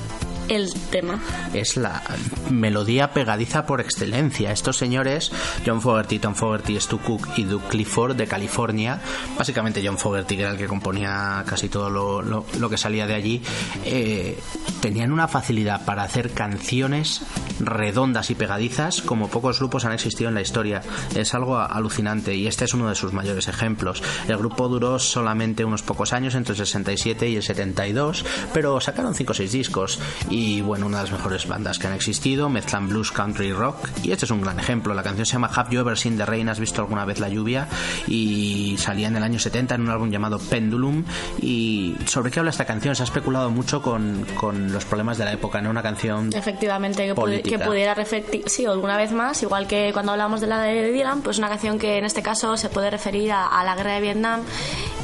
El 0.49 0.71
tema. 0.91 1.19
es 1.55 1.77
la 1.77 2.03
melodía 2.51 3.11
pegadiza 3.11 3.65
por 3.65 3.81
excelencia. 3.81 4.51
Estos 4.51 4.77
señores, 4.77 5.31
John 5.65 5.81
Fogerty, 5.81 6.19
Tom 6.19 6.35
Fogerty, 6.35 6.79
Stu 6.79 6.99
Cook 6.99 7.27
y 7.37 7.43
Doug 7.43 7.63
Clifford 7.69 8.15
de 8.15 8.27
California, 8.27 8.99
básicamente 9.35 9.81
John 9.83 9.97
Fogerty, 9.97 10.35
que 10.35 10.43
era 10.43 10.51
el 10.51 10.57
que 10.59 10.67
componía 10.67 11.43
casi 11.47 11.69
todo 11.69 11.89
lo, 11.89 12.21
lo- 12.21 12.45
lo 12.59 12.69
que 12.69 12.77
salía 12.77 13.07
de 13.07 13.15
allí, 13.15 13.41
eh, 13.83 14.37
tenían 14.79 15.11
una 15.11 15.27
facilidad 15.27 15.83
para 15.85 16.03
hacer 16.03 16.31
canciones 16.31 17.21
redondas 17.60 18.30
y 18.30 18.36
pegadizas 18.36 19.01
como 19.01 19.30
pocos 19.30 19.60
grupos 19.60 19.86
han 19.86 19.93
existido 19.93 20.30
en 20.30 20.36
la 20.36 20.41
historia. 20.41 20.82
Es 21.16 21.34
algo 21.34 21.57
alucinante 21.57 22.36
y 22.36 22.47
este 22.47 22.66
es 22.66 22.74
uno 22.74 22.89
de 22.89 22.95
sus 22.95 23.14
mayores 23.14 23.47
ejemplos. 23.47 24.01
El 24.28 24.38
grupo 24.38 24.68
duró 24.68 24.99
solamente 24.99 25.66
unos 25.66 25.84
pocos 25.84 26.14
años, 26.14 26.36
entre 26.36 26.53
el 26.53 26.57
67 26.57 27.30
y 27.30 27.36
el 27.38 27.43
72, 27.43 28.26
pero 28.53 28.80
sacaron 28.80 29.16
5 29.16 29.32
o 29.32 29.36
6 29.36 29.51
discos 29.51 29.99
y 30.30 30.62
bueno, 30.62 30.86
una 30.86 30.97
de 30.97 31.03
las 31.03 31.12
mejores 31.12 31.47
bandas 31.47 31.80
que 31.80 31.88
han 31.88 31.93
existido, 31.93 32.49
mezclan 32.49 32.89
blues, 32.89 33.12
country 33.12 33.47
y 33.47 33.53
rock 33.53 33.89
y 34.03 34.12
este 34.12 34.26
es 34.26 34.32
un 34.32 34.41
gran 34.41 34.60
ejemplo. 34.60 34.93
La 34.93 35.03
canción 35.03 35.26
se 35.26 35.34
llama 35.34 35.49
Have 35.53 35.70
You 35.72 35.82
Ever 35.82 35.97
Seen 35.97 36.18
the 36.18 36.26
Rain? 36.26 36.49
¿Has 36.49 36.60
visto 36.60 36.82
alguna 36.82 37.05
vez 37.05 37.20
la 37.20 37.30
lluvia? 37.30 37.68
Y 38.07 38.76
salía 38.78 39.07
en 39.07 39.16
el 39.16 39.24
año 39.24 39.39
70 39.39 39.76
en 39.76 39.82
un 39.82 39.89
álbum 39.89 40.10
llamado 40.10 40.39
Pendulum 40.39 41.03
y 41.41 41.95
sobre 42.05 42.32
qué 42.32 42.39
habla 42.39 42.51
esta 42.51 42.66
canción 42.66 42.95
se 42.95 43.03
ha 43.03 43.05
especulado 43.05 43.49
mucho 43.49 43.82
con, 43.82 44.26
con 44.36 44.72
los 44.72 44.86
problemas 44.86 45.18
de 45.18 45.26
la 45.26 45.34
época, 45.34 45.62
¿no? 45.62 45.70
Una 45.70 45.82
canción 45.82 46.30
Efectivamente, 46.34 47.14
que. 47.43 47.49
Que 47.50 47.60
pudiera 47.60 47.93
reflectir, 47.93 48.43
sí, 48.47 48.66
alguna 48.66 48.97
vez 48.97 49.12
más, 49.12 49.41
igual 49.41 49.68
que 49.68 49.91
cuando 49.93 50.12
hablamos 50.12 50.41
de 50.41 50.47
la 50.47 50.62
de 50.62 50.91
Dylan, 50.91 51.22
pues 51.22 51.38
una 51.38 51.50
canción 51.50 51.80
que 51.80 51.97
en 51.97 52.06
este 52.06 52.22
caso 52.22 52.58
se 52.58 52.70
puede 52.70 52.89
referir 52.89 53.32
a, 53.32 53.47
a 53.47 53.64
la 53.64 53.76
guerra 53.76 53.93
de 53.93 54.02
Vietnam 54.02 54.41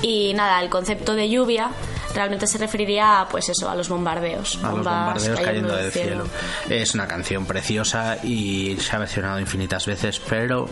y 0.01 0.33
nada, 0.33 0.61
el 0.61 0.69
concepto 0.69 1.15
de 1.15 1.29
lluvia 1.29 1.71
realmente 2.15 2.47
se 2.47 2.57
referiría 2.57 3.27
pues 3.29 3.49
eso, 3.49 3.69
a 3.69 3.75
los 3.75 3.89
bombardeos. 3.89 4.59
a 4.63 4.71
los 4.71 4.85
bombardeos 4.85 5.39
cayendo 5.39 5.75
del 5.75 5.91
cielo. 5.91 6.25
Es 6.69 6.93
una 6.95 7.07
canción 7.07 7.45
preciosa 7.45 8.17
y 8.23 8.77
se 8.79 8.95
ha 8.95 8.99
versionado 8.99 9.39
infinitas 9.39 9.85
veces, 9.85 10.19
pero 10.27 10.67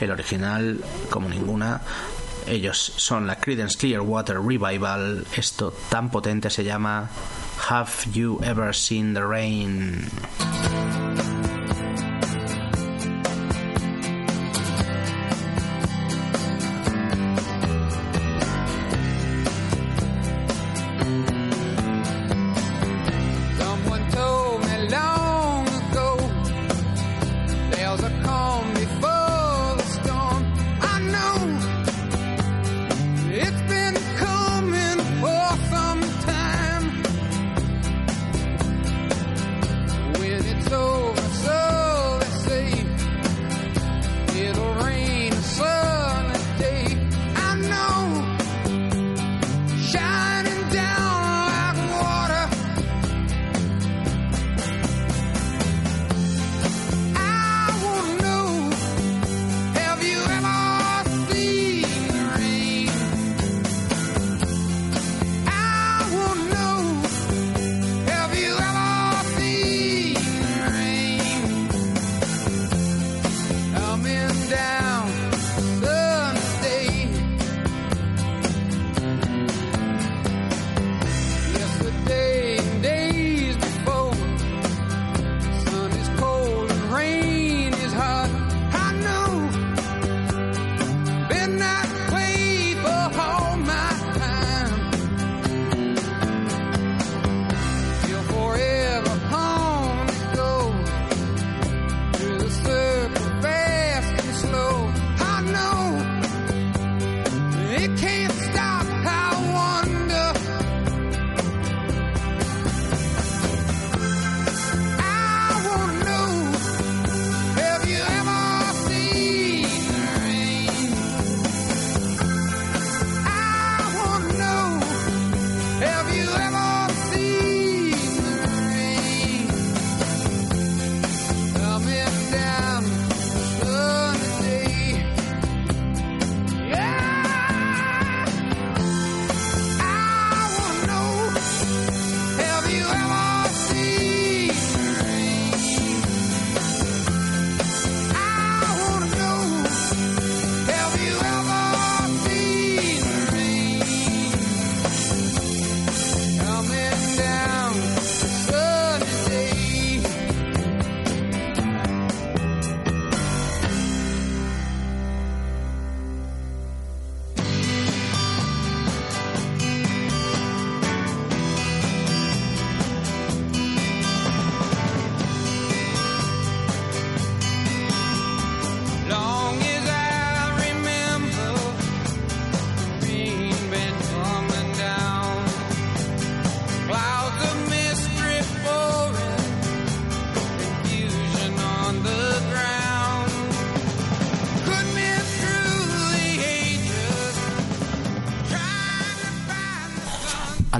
el 0.00 0.10
original, 0.10 0.78
como 1.10 1.28
ninguna, 1.28 1.80
ellos 2.48 2.92
son 2.96 3.26
la 3.26 3.36
Creedence 3.36 3.76
Clearwater 3.76 4.40
Revival. 4.40 5.26
Esto 5.36 5.72
tan 5.88 6.10
potente 6.10 6.50
se 6.50 6.64
llama 6.64 7.08
Have 7.68 7.90
You 8.12 8.40
Ever 8.42 8.74
Seen 8.74 9.14
the 9.14 9.24
Rain? 9.24 10.08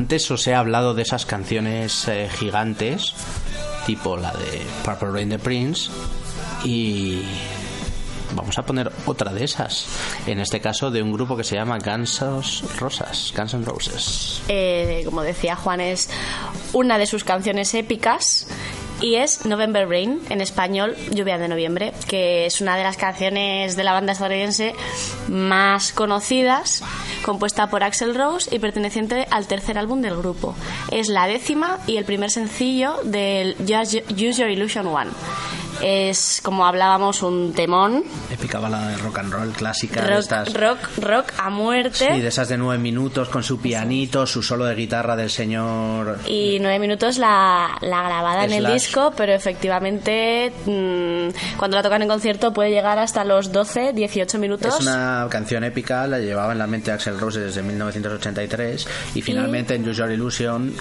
Antes 0.09 0.31
os 0.31 0.47
he 0.47 0.55
hablado 0.55 0.95
de 0.95 1.03
esas 1.03 1.27
canciones 1.27 2.09
eh, 2.09 2.31
gigantes, 2.33 3.13
tipo 3.85 4.17
la 4.17 4.33
de 4.33 4.63
Purple 4.83 5.11
Rain 5.11 5.29
the 5.29 5.39
Prince, 5.39 5.91
y 6.65 7.21
vamos 8.35 8.57
a 8.57 8.63
poner 8.63 8.91
otra 9.05 9.35
de 9.35 9.45
esas. 9.45 9.87
En 10.27 10.41
este 10.41 10.63
caso 10.63 10.91
de 10.91 11.03
un 11.03 11.13
grupo 11.13 11.37
que 11.37 11.45
se 11.45 11.57
llama 11.57 11.77
Guns 11.77 12.25
Rosas, 12.79 13.35
Guns 13.37 13.53
N' 13.53 13.67
Roses. 13.67 14.41
Eh, 14.49 15.03
como 15.05 15.21
decía 15.21 15.57
Juan, 15.57 15.83
es 15.83 16.09
una 16.73 16.97
de 16.97 17.05
sus 17.05 17.23
canciones 17.23 17.75
épicas 17.75 18.47
y 19.03 19.17
es 19.17 19.45
November 19.45 19.87
Rain, 19.87 20.23
en 20.31 20.41
español 20.41 20.97
Lluvia 21.11 21.37
de 21.37 21.49
Noviembre, 21.49 21.93
que 22.09 22.47
es 22.47 22.63
una 22.63 22.79
de 22.79 22.83
las 22.83 22.97
canciones 22.97 23.77
de 23.77 23.85
la 23.85 23.93
banda 23.93 24.13
estadounidense 24.13 24.75
más 25.29 25.93
conocidas, 25.93 26.83
compuesta 27.23 27.69
por 27.69 27.83
Axel 27.83 28.15
Rose 28.15 28.55
y 28.55 28.59
perteneciente 28.59 29.27
al 29.31 29.47
tercer 29.47 29.79
álbum 29.79 30.01
del 30.01 30.17
grupo. 30.17 30.55
Es 30.91 31.09
la 31.09 31.27
décima 31.27 31.79
y 31.87 31.97
el 31.97 32.05
primer 32.05 32.31
sencillo 32.31 32.97
del 33.05 33.57
Use 33.61 34.03
Your 34.15 34.51
Illusion 34.51 34.87
One. 34.87 35.11
Es, 35.83 36.41
como 36.43 36.67
hablábamos, 36.67 37.23
un 37.23 37.53
temón, 37.53 38.05
Épica 38.31 38.59
balada 38.59 38.89
de 38.89 38.97
rock 38.99 39.19
and 39.19 39.33
roll 39.33 39.53
clásica 39.53 40.01
de 40.03 40.09
rock, 40.09 40.19
estas. 40.19 40.55
rock, 40.55 40.79
rock 41.01 41.33
a 41.39 41.51
muerte. 41.51 42.09
Sí, 42.13 42.21
de 42.21 42.29
esas 42.29 42.49
de 42.49 42.59
nueve 42.59 42.83
minutos 42.83 43.29
con 43.29 43.43
su 43.43 43.59
pianito, 43.61 44.27
su 44.27 44.43
solo 44.43 44.65
de 44.65 44.75
guitarra 44.75 45.17
del 45.17 45.31
señor. 45.31 46.19
y 46.27 46.59
nueve 46.61 46.79
minutos 46.79 47.19
la, 47.19 47.77
la 47.81 48.03
grabada 48.03 48.45
en 48.45 48.53
el 48.53 48.61
Slash. 48.61 48.73
disco, 48.73 49.13
pero 49.17 49.33
efectivamente 49.33 50.53
mm, 50.67 51.57
cuando 51.59 51.77
la 51.77 51.83
tocan 51.83 52.03
en 52.03 52.09
concierto 52.09 52.53
puede 52.53 52.71
llegar 52.71 52.99
hasta 52.99 53.25
los 53.25 53.53
12, 53.53 53.93
18 53.93 54.39
minutos. 54.39 54.75
Es 54.75 54.81
una 54.81 55.27
canción 55.31 55.65
épica, 55.65 56.07
la 56.07 56.19
llevaba 56.19 56.53
en 56.53 56.59
la 56.59 56.67
mente 56.67 56.91
Axel 56.93 57.19
Rose 57.19 57.41
desde 57.41 57.63
1983 57.63 58.87
y 59.15 59.23
finalmente 59.23 59.75
en 59.75 59.89
Use 59.89 59.99
Your 59.99 60.11
Illusion 60.11 60.75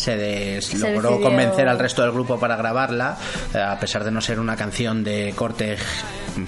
se, 0.00 0.16
des- 0.16 0.64
Se 0.66 0.78
logró 0.78 1.10
decidió- 1.10 1.20
convencer 1.22 1.68
al 1.68 1.78
resto 1.78 2.02
del 2.02 2.12
grupo 2.12 2.38
para 2.38 2.56
grabarla, 2.56 3.16
eh, 3.54 3.58
a 3.58 3.78
pesar 3.78 4.04
de 4.04 4.10
no 4.10 4.20
ser 4.20 4.40
una 4.40 4.56
canción 4.56 5.04
de 5.04 5.32
corte 5.36 5.76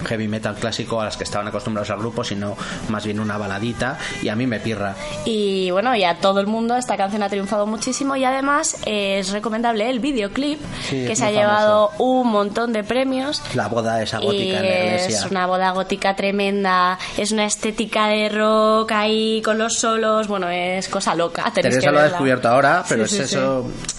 heavy 0.07 0.27
metal 0.27 0.55
clásico 0.55 1.01
a 1.01 1.05
las 1.05 1.17
que 1.17 1.23
estaban 1.25 1.47
acostumbrados 1.47 1.89
al 1.91 1.97
grupo, 1.99 2.23
sino 2.23 2.55
más 2.89 3.05
bien 3.05 3.19
una 3.19 3.37
baladita 3.37 3.97
y 4.21 4.29
a 4.29 4.35
mí 4.35 4.47
me 4.47 4.59
pirra. 4.59 4.95
Y 5.25 5.69
bueno, 5.71 5.93
y 5.95 6.03
a 6.03 6.15
todo 6.15 6.39
el 6.39 6.47
mundo 6.47 6.75
esta 6.77 6.95
canción 6.97 7.21
ha 7.21 7.29
triunfado 7.29 7.65
muchísimo 7.67 8.15
y 8.15 8.23
además 8.23 8.77
eh, 8.85 9.19
es 9.19 9.31
recomendable 9.31 9.89
el 9.89 9.99
videoclip 9.99 10.59
Sí, 10.89 11.05
que 11.05 11.15
se 11.15 11.25
ha 11.25 11.31
llevado 11.31 11.91
un 11.99 12.29
montón 12.29 12.71
de 12.73 12.83
premios. 12.83 13.41
La 13.55 13.67
boda 13.67 14.01
esa 14.01 14.19
gótica 14.19 14.59
en 14.59 14.65
la 14.65 14.85
iglesia. 14.85 15.17
es 15.19 15.25
una 15.31 15.45
boda 15.47 15.71
gótica 15.71 16.15
tremenda, 16.15 16.97
es 17.17 17.31
una 17.31 17.45
estética 17.45 18.07
de 18.07 18.29
rock 18.29 18.91
ahí 18.93 19.41
con 19.43 19.57
los 19.57 19.73
solos, 19.75 20.27
bueno, 20.27 20.49
es 20.49 20.87
cosa 20.87 21.13
loca. 21.13 21.51
Teresa 21.53 21.79
que 21.81 21.91
lo 21.91 21.99
ha 21.99 22.03
descubierto 22.03 22.47
ahora, 22.47 22.83
pero 22.87 23.05
Sí, 23.05 23.17
es 23.19 23.29
sí, 23.29 23.35
eso, 23.37 23.42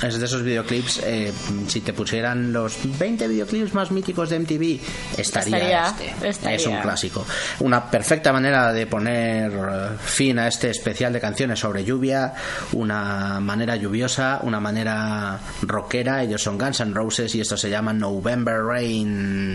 es 0.03 0.19
de 0.19 0.25
esos 0.27 0.43
videoclips. 0.43 1.01
eh, 1.05 1.33
si 1.69 1.81
te 1.81 1.93
pusieran 1.93 2.53
los 2.53 2.77
20 2.99 3.29
videoclips 3.29 3.75
más 3.75 3.91
míticos 3.91 4.31
de 4.31 4.39
MTV, 4.41 4.81
estaría, 5.19 5.57
Estaría, 5.57 5.87
este. 5.87 6.29
estaría. 6.29 6.57
Es 6.57 6.66
un 6.66 6.79
clásico. 6.79 7.25
Una 7.61 7.91
perfecta 7.91 8.33
manera 8.33 8.73
de 8.73 8.87
poner 8.87 9.53
eh, 9.53 9.89
fin 10.05 10.39
a 10.39 10.49
este 10.49 10.71
especial 10.71 11.12
de 11.12 11.21
canciones 11.21 11.59
sobre 11.61 11.85
lluvia, 11.85 12.35
una 12.73 13.41
manera 13.41 13.77
lluviosa, 13.77 14.41
una 14.43 14.61
manera 14.61 15.39
rockera. 15.62 16.23
Ellos 16.23 16.43
son 16.43 16.59
Guns 16.59 16.81
N' 16.81 16.95
Roses 16.95 17.35
y 17.35 17.41
esto 17.41 17.57
se 17.57 17.71
llama 17.71 17.93
November 17.93 18.62
Rain. 18.62 19.55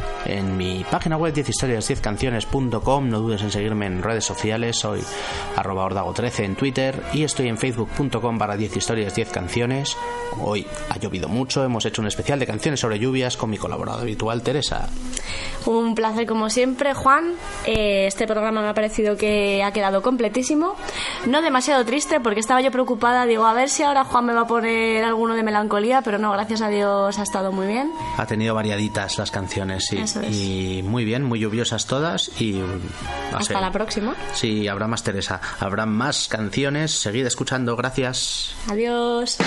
En 0.25 0.55
mi 0.55 0.85
página 0.89 1.17
web 1.17 1.33
10historias10canciones.com 1.33 3.09
no 3.09 3.19
dudes 3.19 3.41
en 3.41 3.51
seguirme 3.51 3.87
en 3.87 4.03
redes 4.03 4.23
sociales, 4.23 4.77
soy 4.77 5.01
arroba 5.55 5.85
ordago13 5.89 6.43
en 6.45 6.55
Twitter 6.55 7.03
y 7.13 7.23
estoy 7.23 7.47
en 7.47 7.57
facebook.com 7.57 8.37
barra 8.37 8.55
10 8.55 8.77
historias 8.77 9.15
10 9.15 9.31
canciones. 9.31 9.97
Hoy 10.39 10.67
ha 10.89 10.97
llovido 10.97 11.27
mucho, 11.27 11.63
hemos 11.63 11.85
hecho 11.85 12.01
un 12.01 12.07
especial 12.07 12.39
de 12.39 12.47
canciones 12.47 12.79
sobre 12.79 12.99
lluvias 12.99 13.35
con 13.35 13.49
mi 13.49 13.57
colaboradora 13.57 14.03
habitual 14.03 14.41
Teresa. 14.43 14.89
Un 15.65 15.95
placer 15.95 16.25
como 16.25 16.49
siempre, 16.49 16.93
Juan. 16.93 17.33
Eh, 17.65 18.05
este 18.07 18.25
programa 18.25 18.61
me 18.61 18.69
ha 18.69 18.73
parecido 18.73 19.15
que 19.15 19.63
ha 19.63 19.71
quedado 19.71 20.01
completísimo. 20.01 20.75
No 21.27 21.41
demasiado 21.41 21.85
triste 21.85 22.19
porque 22.19 22.39
estaba 22.39 22.61
yo 22.61 22.71
preocupada. 22.71 23.25
Digo, 23.25 23.45
a 23.45 23.53
ver 23.53 23.69
si 23.69 23.83
ahora 23.83 24.03
Juan 24.03 24.25
me 24.25 24.33
va 24.33 24.41
a 24.41 24.47
poner 24.47 25.03
alguno 25.03 25.35
de 25.35 25.43
melancolía, 25.43 26.01
pero 26.01 26.17
no, 26.17 26.31
gracias 26.31 26.61
a 26.61 26.69
Dios 26.69 27.19
ha 27.19 27.23
estado 27.23 27.51
muy 27.51 27.67
bien. 27.67 27.91
Ha 28.17 28.25
tenido 28.25 28.55
variaditas 28.55 29.17
las 29.17 29.29
canciones, 29.29 29.85
sí. 29.87 29.97
Eso 30.11 30.21
es. 30.21 30.35
Y 30.35 30.83
muy 30.83 31.05
bien, 31.05 31.23
muy 31.23 31.39
lluviosas 31.39 31.87
todas 31.87 32.29
y... 32.41 32.59
a 33.31 33.37
Hasta 33.37 33.61
la 33.61 33.71
próxima. 33.71 34.13
Sí, 34.33 34.67
habrá 34.67 34.87
más 34.87 35.03
Teresa, 35.03 35.39
habrá 35.59 35.85
más 35.85 36.27
canciones. 36.27 36.91
Seguid 36.91 37.25
escuchando, 37.25 37.77
gracias. 37.77 38.53
Adiós. 38.67 39.37